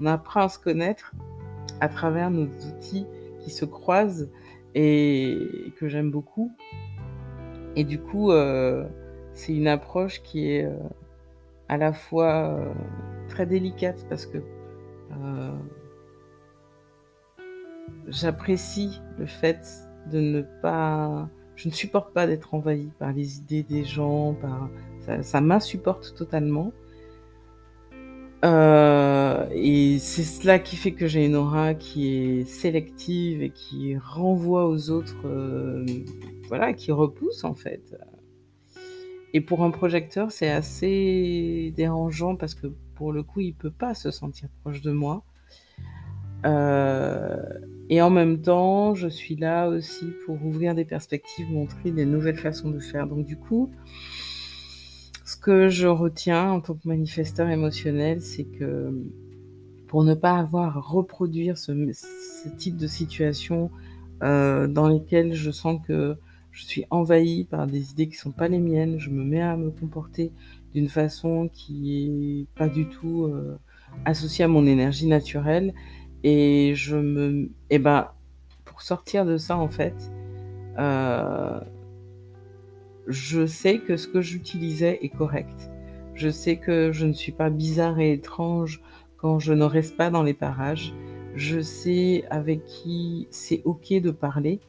on 0.00 0.06
apprend 0.06 0.42
à 0.42 0.48
se 0.48 0.58
connaître 0.58 1.12
à 1.80 1.88
travers 1.88 2.30
nos 2.30 2.46
outils 2.46 3.06
qui 3.40 3.50
se 3.50 3.64
croisent 3.64 4.28
et, 4.74 5.38
que 5.78 5.88
j'aime 5.88 6.10
beaucoup. 6.10 6.52
Et 7.76 7.84
du 7.84 7.98
coup, 7.98 8.30
euh, 8.30 8.86
c'est 9.34 9.54
une 9.54 9.68
approche 9.68 10.22
qui 10.22 10.50
est 10.50 10.64
euh, 10.64 10.76
à 11.68 11.76
la 11.76 11.92
fois 11.92 12.50
euh, 12.50 12.72
très 13.28 13.46
délicate 13.46 14.06
parce 14.08 14.26
que 14.26 14.38
euh, 14.38 15.52
j'apprécie 18.08 19.00
le 19.18 19.26
fait 19.26 19.60
de 20.10 20.20
ne 20.20 20.42
pas... 20.62 21.28
Je 21.56 21.68
ne 21.68 21.72
supporte 21.72 22.12
pas 22.12 22.26
d'être 22.26 22.52
envahie 22.52 22.90
par 22.98 23.12
les 23.12 23.38
idées 23.38 23.62
des 23.62 23.84
gens, 23.84 24.34
par... 24.34 24.68
ça, 25.00 25.22
ça 25.22 25.40
m'insupporte 25.40 26.14
totalement. 26.14 26.72
Euh, 28.44 29.46
et 29.52 29.98
c'est 29.98 30.22
cela 30.22 30.58
qui 30.58 30.76
fait 30.76 30.92
que 30.92 31.06
j'ai 31.06 31.24
une 31.24 31.36
aura 31.36 31.74
qui 31.74 32.14
est 32.14 32.44
sélective 32.44 33.42
et 33.42 33.50
qui 33.50 33.96
renvoie 33.96 34.68
aux 34.68 34.90
autres, 34.90 35.26
euh, 35.26 35.86
voilà, 36.48 36.74
qui 36.74 36.92
repousse 36.92 37.44
en 37.44 37.54
fait. 37.54 37.96
Et 39.34 39.40
pour 39.40 39.62
un 39.64 39.70
projecteur, 39.70 40.30
c'est 40.30 40.50
assez 40.50 41.72
dérangeant 41.76 42.36
parce 42.36 42.54
que 42.54 42.68
pour 42.94 43.12
le 43.12 43.22
coup, 43.22 43.40
il 43.40 43.54
peut 43.54 43.70
pas 43.70 43.94
se 43.94 44.10
sentir 44.10 44.48
proche 44.62 44.80
de 44.80 44.92
moi. 44.92 45.24
Euh, 46.44 47.36
et 47.88 48.00
en 48.02 48.10
même 48.10 48.40
temps, 48.40 48.94
je 48.94 49.08
suis 49.08 49.36
là 49.36 49.68
aussi 49.68 50.06
pour 50.24 50.42
ouvrir 50.44 50.74
des 50.74 50.84
perspectives, 50.84 51.50
montrer 51.50 51.90
des 51.90 52.06
nouvelles 52.06 52.36
façons 52.36 52.70
de 52.70 52.78
faire. 52.78 53.06
Donc 53.06 53.26
du 53.26 53.36
coup, 53.36 53.70
ce 55.24 55.36
que 55.36 55.68
je 55.68 55.86
retiens 55.86 56.50
en 56.50 56.60
tant 56.60 56.74
que 56.74 56.86
manifesteur 56.86 57.48
émotionnel, 57.48 58.20
c'est 58.20 58.44
que 58.44 58.92
pour 59.88 60.04
ne 60.04 60.14
pas 60.14 60.36
avoir 60.36 60.76
à 60.76 60.80
reproduire 60.80 61.56
ce, 61.56 61.72
type 62.56 62.76
de 62.76 62.86
situation 62.86 63.70
euh, 64.22 64.66
dans 64.66 64.88
lesquelles 64.88 65.34
je 65.34 65.50
sens 65.50 65.80
que 65.86 66.16
je 66.56 66.64
suis 66.64 66.86
envahi 66.88 67.44
par 67.44 67.66
des 67.66 67.90
idées 67.90 68.08
qui 68.08 68.16
sont 68.16 68.30
pas 68.30 68.48
les 68.48 68.60
miennes, 68.60 68.98
je 68.98 69.10
me 69.10 69.22
mets 69.22 69.42
à 69.42 69.58
me 69.58 69.70
comporter 69.70 70.32
d'une 70.72 70.88
façon 70.88 71.50
qui 71.52 72.46
est 72.48 72.58
pas 72.58 72.66
du 72.66 72.88
tout 72.88 73.24
euh, 73.24 73.58
associée 74.06 74.46
à 74.46 74.48
mon 74.48 74.66
énergie 74.66 75.06
naturelle 75.06 75.74
et 76.24 76.72
je 76.74 76.96
me 76.96 77.50
eh 77.68 77.78
ben 77.78 78.08
pour 78.64 78.80
sortir 78.80 79.26
de 79.26 79.36
ça 79.36 79.58
en 79.58 79.68
fait 79.68 80.10
euh, 80.78 81.60
je 83.06 83.44
sais 83.44 83.78
que 83.80 83.98
ce 83.98 84.08
que 84.08 84.22
j'utilisais 84.22 84.98
est 85.02 85.10
correct. 85.10 85.70
Je 86.14 86.30
sais 86.30 86.56
que 86.56 86.90
je 86.90 87.04
ne 87.04 87.12
suis 87.12 87.32
pas 87.32 87.50
bizarre 87.50 88.00
et 88.00 88.14
étrange 88.14 88.80
quand 89.18 89.38
je 89.38 89.52
ne 89.52 89.64
reste 89.64 89.98
pas 89.98 90.08
dans 90.08 90.22
les 90.22 90.32
parages. 90.32 90.94
Je 91.34 91.60
sais 91.60 92.24
avec 92.30 92.64
qui 92.64 93.28
c'est 93.30 93.60
ok 93.66 93.92
de 94.00 94.10
parler 94.10 94.60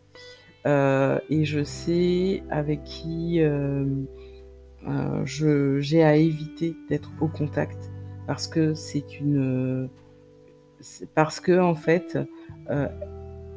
et 0.66 1.46
je 1.46 1.64
sais 1.64 2.44
avec 2.50 2.84
qui 2.84 3.42
euh, 3.42 3.86
euh, 4.88 5.80
j'ai 5.80 6.04
à 6.04 6.16
éviter 6.16 6.76
d'être 6.90 7.12
au 7.22 7.28
contact 7.28 7.92
parce 8.26 8.48
que 8.48 8.74
c'est 8.74 9.20
une 9.20 9.90
parce 11.16 11.40
que 11.40 11.60
en 11.60 11.76
fait 11.76 12.18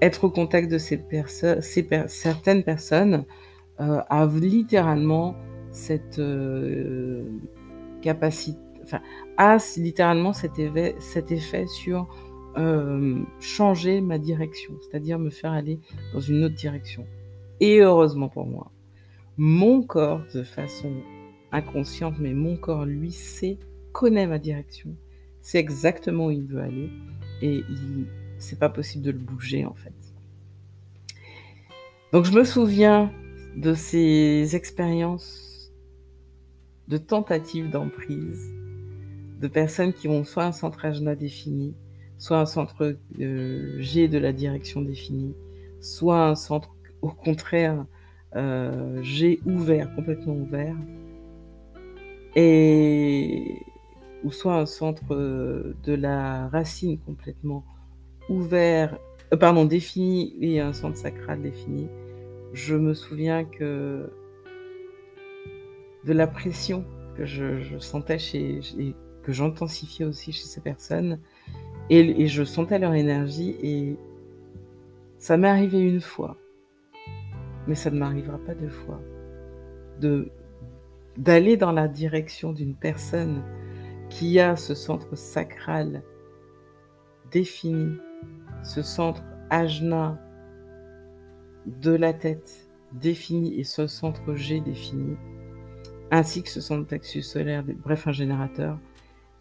être 0.01 0.25
au 0.25 0.31
contact 0.31 0.71
de 0.71 0.79
ces 0.79 0.97
personnes, 0.97 1.61
certaines 2.09 2.63
personnes 2.63 3.25
euh, 3.81 4.01
a 4.09 4.27
littéralement 4.27 5.35
cette 5.73 6.19
euh, 6.19 7.25
capacité, 8.03 8.59
enfin, 8.83 9.01
a 9.37 9.59
littéralement 9.77 10.33
cet 10.33 10.53
cet 10.99 11.33
effet 11.33 11.67
sur 11.67 12.09
euh, 12.57 13.23
changer 13.41 14.01
ma 14.01 14.19
direction, 14.19 14.75
c'est-à-dire 14.81 15.19
me 15.19 15.31
faire 15.31 15.53
aller 15.53 15.81
dans 16.13 16.21
une 16.21 16.45
autre 16.45 16.55
direction. 16.55 17.07
Et 17.61 17.81
heureusement 17.81 18.29
pour 18.29 18.47
moi, 18.47 18.71
mon 19.37 19.83
corps, 19.83 20.23
de 20.35 20.43
façon 20.43 20.93
inconsciente, 21.53 22.15
mais 22.19 22.33
mon 22.33 22.57
corps, 22.57 22.85
lui, 22.85 23.13
sait, 23.13 23.59
connaît 23.93 24.27
ma 24.27 24.39
direction, 24.39 24.97
sait 25.43 25.59
exactement 25.59 26.27
où 26.27 26.31
il 26.31 26.45
veut 26.45 26.61
aller, 26.61 26.91
et 27.43 27.63
c'est 28.39 28.59
pas 28.59 28.69
possible 28.69 29.05
de 29.05 29.11
le 29.11 29.19
bouger 29.19 29.65
en 29.65 29.75
fait. 29.75 29.95
Donc 32.13 32.25
je 32.25 32.33
me 32.33 32.45
souviens 32.45 33.13
de 33.57 33.75
ces 33.75 34.57
expériences 34.57 35.73
de 36.89 36.97
tentatives 36.97 37.71
d'emprise, 37.71 38.53
de 39.41 39.49
personnes 39.49 39.93
qui 39.93 40.09
ont 40.09 40.25
soit 40.25 40.45
un 40.45 40.53
centre 40.53 40.85
Ajna 40.85 41.15
défini, 41.15 41.75
soit 42.21 42.39
un 42.39 42.47
centre 42.47 42.97
euh, 43.19 43.81
G 43.81 44.07
de 44.07 44.19
la 44.19 44.33
direction 44.33 44.83
définie, 44.83 45.35
soit 45.81 46.27
un 46.27 46.35
centre 46.35 46.77
au 47.01 47.09
contraire 47.09 47.87
euh, 48.37 49.03
G 49.03 49.41
ouvert, 49.47 49.93
complètement 49.97 50.35
ouvert, 50.35 50.77
et 52.37 53.63
ou 54.23 54.31
soit 54.31 54.55
un 54.55 54.67
centre 54.67 55.15
euh, 55.15 55.75
de 55.83 55.95
la 55.95 56.49
racine 56.49 56.99
complètement 56.99 57.65
ouvert, 58.29 58.99
pardon, 59.41 59.65
défini 59.65 60.37
et 60.43 60.61
un 60.61 60.75
centre 60.75 60.99
sacral 60.99 61.41
défini, 61.41 61.89
je 62.53 62.77
me 62.77 62.93
souviens 62.93 63.47
que 63.47 64.13
de 66.05 66.13
la 66.13 66.27
pression 66.27 66.85
que 67.17 67.25
je, 67.25 67.79
sentais 67.79 68.19
chez, 68.19 68.61
et 68.79 68.95
que 69.23 69.33
j'intensifiais 69.33 70.05
aussi 70.05 70.33
chez 70.33 70.45
ces 70.45 70.61
personnes, 70.61 71.19
et, 71.89 72.27
je 72.27 72.45
sentais 72.45 72.79
leur 72.79 72.95
énergie, 72.95 73.57
et 73.63 73.97
ça 75.19 75.37
m'est 75.37 75.49
arrivé 75.49 75.81
une 75.81 76.01
fois, 76.01 76.37
mais 77.67 77.75
ça 77.75 77.91
ne 77.91 77.99
m'arrivera 77.99 78.39
pas 78.39 78.55
deux 78.55 78.69
fois, 78.69 79.01
de 80.01 80.31
d'aller 81.17 81.57
dans 81.57 81.73
la 81.73 81.89
direction 81.89 82.53
d'une 82.53 82.75
personne 82.75 83.43
qui 84.09 84.39
a 84.39 84.57
ce 84.57 84.75
centre 84.75 85.17
sacral 85.17 86.03
défini 87.31 87.99
ce 88.63 88.83
centre 88.83 89.23
ajna 89.51 90.19
de 91.67 91.93
la 91.93 92.13
tête 92.13 92.69
défini 92.93 93.59
et 93.59 93.65
ce 93.65 93.87
centre 93.87 94.35
G 94.35 94.61
défini, 94.61 95.17
ainsi 96.11 96.43
que 96.43 96.49
ce 96.49 96.61
centre 96.61 96.87
plexus 96.87 97.23
solaire, 97.23 97.65
bref 97.85 98.07
un 98.07 98.13
générateur, 98.13 98.79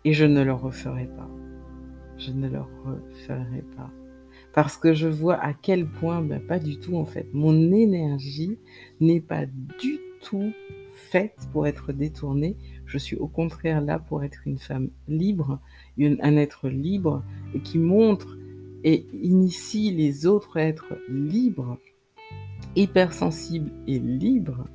et 0.05 0.13
je 0.13 0.25
ne 0.25 0.43
le 0.43 0.53
referai 0.53 1.07
pas. 1.07 1.29
Je 2.19 2.31
ne 2.31 2.49
le 2.49 2.59
referai 2.59 3.63
pas. 3.75 3.89
Parce 4.53 4.77
que 4.77 4.93
je 4.93 5.07
vois 5.07 5.35
à 5.35 5.53
quel 5.53 5.87
point, 5.87 6.21
ben 6.21 6.39
pas 6.39 6.59
du 6.59 6.79
tout 6.79 6.95
en 6.95 7.05
fait, 7.05 7.27
mon 7.33 7.71
énergie 7.71 8.57
n'est 8.99 9.21
pas 9.21 9.45
du 9.45 9.99
tout 10.21 10.51
faite 10.93 11.47
pour 11.53 11.65
être 11.65 11.93
détournée. 11.93 12.57
Je 12.85 12.97
suis 12.97 13.15
au 13.15 13.27
contraire 13.27 13.81
là 13.81 13.99
pour 13.99 14.23
être 14.23 14.39
une 14.45 14.57
femme 14.57 14.89
libre, 15.07 15.59
un 15.99 16.35
être 16.35 16.67
libre 16.67 17.23
et 17.53 17.61
qui 17.61 17.77
montre 17.77 18.37
et 18.83 19.05
initie 19.13 19.91
les 19.91 20.25
autres 20.25 20.57
êtres 20.57 20.97
libres, 21.09 21.77
hypersensibles 22.75 23.71
et 23.87 23.99
libres 23.99 24.67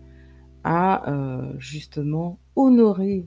à 0.63 1.11
euh, 1.11 1.53
justement 1.59 2.39
honorer 2.57 3.27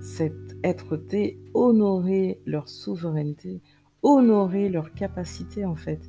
cette 0.00 0.49
être-té, 0.64 1.38
honorer 1.54 2.40
leur 2.46 2.68
souveraineté, 2.68 3.60
honorer 4.02 4.68
leur 4.68 4.92
capacité 4.94 5.64
en 5.64 5.76
fait 5.76 6.00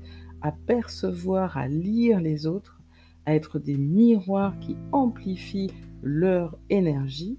à 0.41 0.51
percevoir, 0.51 1.57
à 1.57 1.67
lire 1.67 2.19
les 2.19 2.47
autres, 2.47 2.81
à 3.25 3.35
être 3.35 3.59
des 3.59 3.77
miroirs 3.77 4.57
qui 4.59 4.75
amplifient 4.91 5.71
leur 6.01 6.57
énergie, 6.69 7.37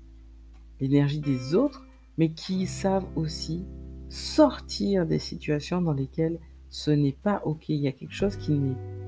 l'énergie 0.81 1.21
des 1.21 1.55
autres, 1.55 1.87
mais 2.19 2.33
qui 2.33 2.67
savent 2.67 3.09
aussi 3.17 3.65
sortir 4.09 5.07
des 5.07 5.19
situations 5.19 5.83
dans 5.83 5.95
lesquelles 5.95 6.39
ce 6.69 6.91
n'est 6.91 7.17
pas 7.23 7.43
OK. 7.45 7.69
Il 7.69 7.77
y 7.77 7.89
a 7.89 7.93
quelque 7.93 8.15
chose 8.15 8.37
qui 8.37 8.59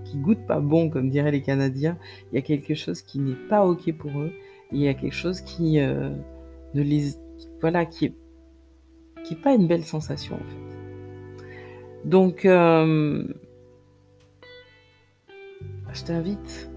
qui 0.04 0.18
goûte 0.18 0.46
pas 0.46 0.60
bon, 0.60 0.90
comme 0.90 1.10
diraient 1.10 1.30
les 1.30 1.42
Canadiens. 1.42 1.98
Il 2.30 2.36
y 2.36 2.38
a 2.38 2.42
quelque 2.42 2.74
chose 2.74 3.02
qui 3.02 3.18
n'est 3.18 3.48
pas 3.48 3.66
OK 3.66 3.90
pour 3.92 4.10
eux. 4.20 4.32
Il 4.70 4.80
y 4.80 4.88
a 4.88 4.94
quelque 4.94 5.14
chose 5.14 5.40
qui 5.40 5.80
euh, 5.80 6.10
ne 6.74 6.82
les 6.82 7.16
voilà 7.60 7.84
qui 7.86 8.06
est 8.06 8.14
pas 9.42 9.54
une 9.54 9.66
belle 9.66 9.84
sensation 9.84 10.36
en 10.36 10.38
fait. 10.38 10.64
Donc 12.04 12.44
euh, 12.44 13.26
je 15.92 16.04
t'invite 16.04 16.70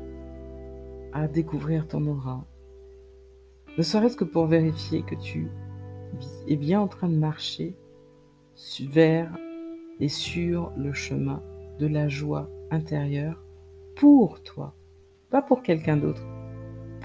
à 1.12 1.28
découvrir 1.28 1.88
ton 1.88 2.06
aura. 2.08 2.46
Ne 3.78 3.84
serait-ce 3.84 4.16
que 4.16 4.24
pour 4.24 4.46
vérifier 4.46 5.04
que 5.04 5.16
tu 5.16 5.50
es 6.48 6.56
bien 6.56 6.80
en 6.80 6.88
train 6.88 7.10
de 7.10 7.18
marcher 7.18 7.76
vers 8.82 9.32
et 10.00 10.08
sur 10.08 10.72
le 10.78 10.94
chemin 10.94 11.44
de 11.80 11.88
la 11.88 12.08
joie 12.08 12.50
intérieure 12.72 13.44
pour 13.96 14.42
toi, 14.42 14.76
pas 15.30 15.42
pour 15.42 15.62
quelqu'un 15.62 15.98
d'autre, 15.98 16.26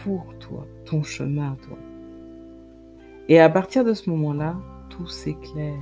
pour 0.03 0.35
toi, 0.39 0.67
ton 0.85 1.03
chemin 1.03 1.57
toi. 1.57 1.79
Et 3.29 3.39
à 3.39 3.49
partir 3.49 3.85
de 3.85 3.95
ce 3.95 4.11
moment-là, 4.11 4.61
tout 4.91 5.07
s'éclaire. 5.07 5.79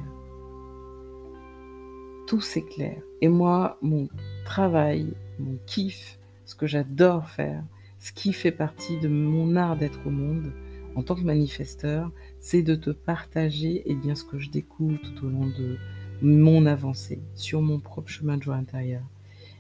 Tout 2.27 2.41
s'éclaire. 2.41 3.03
Et 3.21 3.29
moi, 3.29 3.79
mon 3.83 4.09
travail, 4.45 5.15
mon 5.39 5.57
kiff, 5.67 6.19
ce 6.45 6.55
que 6.55 6.67
j'adore 6.67 7.29
faire, 7.29 7.63
ce 7.99 8.13
qui 8.13 8.33
fait 8.33 8.53
partie 8.53 8.99
de 8.99 9.09
mon 9.09 9.57
art 9.57 9.77
d'être 9.77 10.07
au 10.07 10.11
monde 10.11 10.53
en 10.97 11.03
tant 11.03 11.15
que 11.15 11.23
manifesteur, 11.23 12.11
c'est 12.41 12.63
de 12.63 12.75
te 12.75 12.91
partager 12.91 13.83
eh 13.87 13.95
bien, 13.95 14.15
ce 14.15 14.25
que 14.25 14.39
je 14.39 14.51
découvre 14.51 14.99
tout 15.01 15.27
au 15.27 15.31
long 15.31 15.47
de 15.47 15.77
mon 16.23 16.67
avancée 16.67 17.21
sur 17.35 17.63
mon 17.63 17.79
propre 17.79 18.09
chemin 18.09 18.37
de 18.37 18.43
joie 18.43 18.57
intérieure. 18.57 19.05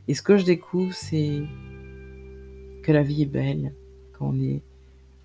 Et 0.08 0.14
ce 0.14 0.22
que 0.22 0.36
je 0.36 0.44
découvre, 0.44 0.92
c'est 0.92 1.42
que 2.82 2.92
la 2.92 3.02
vie 3.02 3.22
est 3.22 3.26
belle, 3.26 3.74
quand 4.12 4.30
on 4.34 4.40
est 4.40 4.62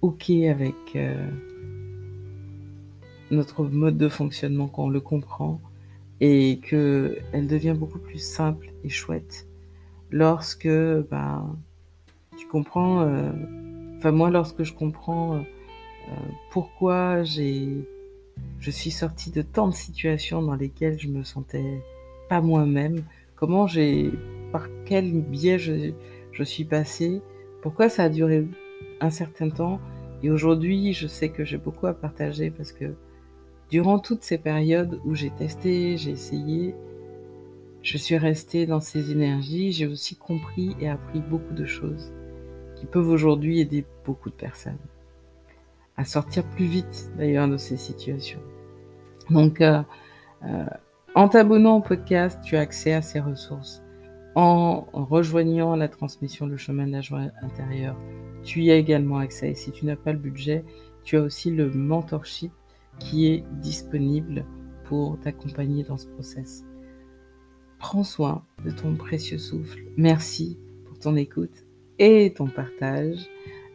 OK 0.01 0.29
avec 0.29 0.75
euh, 0.95 1.29
notre 3.31 3.63
mode 3.63 3.97
de 3.97 4.09
fonctionnement, 4.09 4.67
quand 4.67 4.85
on 4.85 4.89
le 4.89 5.01
comprend, 5.01 5.59
et 6.21 6.59
que 6.63 7.17
elle 7.33 7.47
devient 7.47 7.75
beaucoup 7.77 7.99
plus 7.99 8.19
simple 8.19 8.71
et 8.83 8.89
chouette 8.89 9.47
lorsque 10.11 10.67
ben, 10.67 11.57
tu 12.37 12.47
comprends, 12.47 13.01
euh, 13.01 13.31
enfin 13.97 14.11
moi 14.11 14.29
lorsque 14.29 14.63
je 14.63 14.73
comprends 14.73 15.35
euh, 15.35 15.41
pourquoi 16.51 17.23
j'ai 17.23 17.67
je 18.59 18.71
suis 18.71 18.91
sortie 18.91 19.31
de 19.31 19.41
tant 19.41 19.67
de 19.67 19.73
situations 19.73 20.41
dans 20.41 20.55
lesquelles 20.55 20.99
je 20.99 21.07
me 21.07 21.23
sentais 21.23 21.81
pas 22.29 22.41
moi-même. 22.41 23.03
Comment 23.35 23.67
j'ai, 23.67 24.11
par 24.51 24.67
quel 24.85 25.21
biais 25.21 25.57
je, 25.57 25.91
je 26.31 26.43
suis 26.43 26.65
passée. 26.65 27.21
Pourquoi 27.61 27.87
ça 27.87 28.03
a 28.03 28.09
duré 28.09 28.45
un 28.99 29.09
certain 29.09 29.49
temps. 29.49 29.79
Et 30.23 30.29
aujourd'hui, 30.31 30.91
je 30.93 31.07
sais 31.07 31.29
que 31.29 31.45
j'ai 31.45 31.57
beaucoup 31.57 31.87
à 31.87 31.93
partager 31.93 32.49
parce 32.49 32.71
que 32.71 32.93
durant 33.69 33.99
toutes 33.99 34.23
ces 34.23 34.37
périodes 34.37 34.99
où 35.05 35.15
j'ai 35.15 35.31
testé, 35.31 35.97
j'ai 35.97 36.11
essayé, 36.11 36.75
je 37.81 37.97
suis 37.97 38.17
restée 38.17 38.65
dans 38.65 38.79
ces 38.79 39.11
énergies. 39.11 39.71
J'ai 39.71 39.85
aussi 39.87 40.15
compris 40.15 40.75
et 40.79 40.89
appris 40.89 41.19
beaucoup 41.19 41.53
de 41.53 41.65
choses 41.65 42.13
qui 42.75 42.85
peuvent 42.85 43.09
aujourd'hui 43.09 43.59
aider 43.59 43.85
beaucoup 44.05 44.29
de 44.29 44.35
personnes 44.35 44.77
à 45.97 46.03
sortir 46.03 46.43
plus 46.43 46.65
vite 46.65 47.11
d'ailleurs 47.17 47.47
de 47.47 47.57
ces 47.57 47.77
situations. 47.77 48.41
Donc, 49.29 49.61
euh, 49.61 49.81
euh, 50.43 50.65
en 51.15 51.29
t'abonnant 51.29 51.77
au 51.77 51.81
podcast, 51.81 52.39
tu 52.43 52.57
as 52.57 52.61
accès 52.61 52.93
à 52.93 53.01
ces 53.01 53.19
ressources. 53.19 53.81
En 54.35 54.87
rejoignant 54.91 55.77
la 55.77 55.87
transmission 55.87 56.45
Le 56.45 56.57
chemin 56.57 56.85
de 56.87 56.91
la 56.91 56.99
joie 56.99 57.21
intérieure, 57.41 57.95
tu 58.43 58.61
y 58.63 58.71
as 58.71 58.75
également 58.75 59.19
accès. 59.19 59.51
Et 59.51 59.55
si 59.55 59.71
tu 59.71 59.85
n'as 59.85 59.95
pas 59.95 60.11
le 60.11 60.19
budget, 60.19 60.65
tu 61.03 61.15
as 61.15 61.21
aussi 61.21 61.51
le 61.51 61.71
mentorship 61.71 62.51
qui 62.99 63.27
est 63.27 63.43
disponible 63.61 64.45
pour 64.85 65.19
t'accompagner 65.19 65.83
dans 65.83 65.97
ce 65.97 66.07
process. 66.07 66.63
Prends 67.79 68.03
soin 68.03 68.45
de 68.63 68.71
ton 68.71 68.95
précieux 68.95 69.37
souffle. 69.37 69.83
Merci 69.97 70.57
pour 70.85 70.97
ton 70.99 71.15
écoute 71.15 71.65
et 71.99 72.33
ton 72.35 72.47
partage 72.47 73.29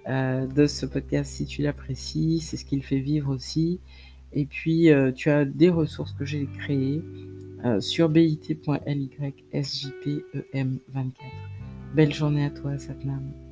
euh, 0.09 0.47
de 0.47 0.67
ce 0.67 0.87
podcast 0.87 1.31
si 1.33 1.47
tu 1.47 1.63
l'apprécies. 1.63 2.41
C'est 2.41 2.57
ce 2.57 2.65
qu'il 2.65 2.83
fait 2.83 3.01
vivre 3.01 3.35
aussi. 3.35 3.81
Et 4.33 4.47
puis, 4.47 4.91
euh, 4.91 5.13
tu 5.13 5.29
as 5.31 5.45
des 5.45 5.71
ressources 5.71 6.13
que 6.13 6.25
j'ai 6.25 6.47
créées 6.59 7.03
euh, 7.65 7.81
sur 7.81 8.09
bit.ly 8.09 9.11
sjpem24. 9.53 11.13
Belle 11.95 12.15
journée 12.15 12.45
à 12.45 12.51
toi, 12.51 12.79
Satnam. 12.79 13.50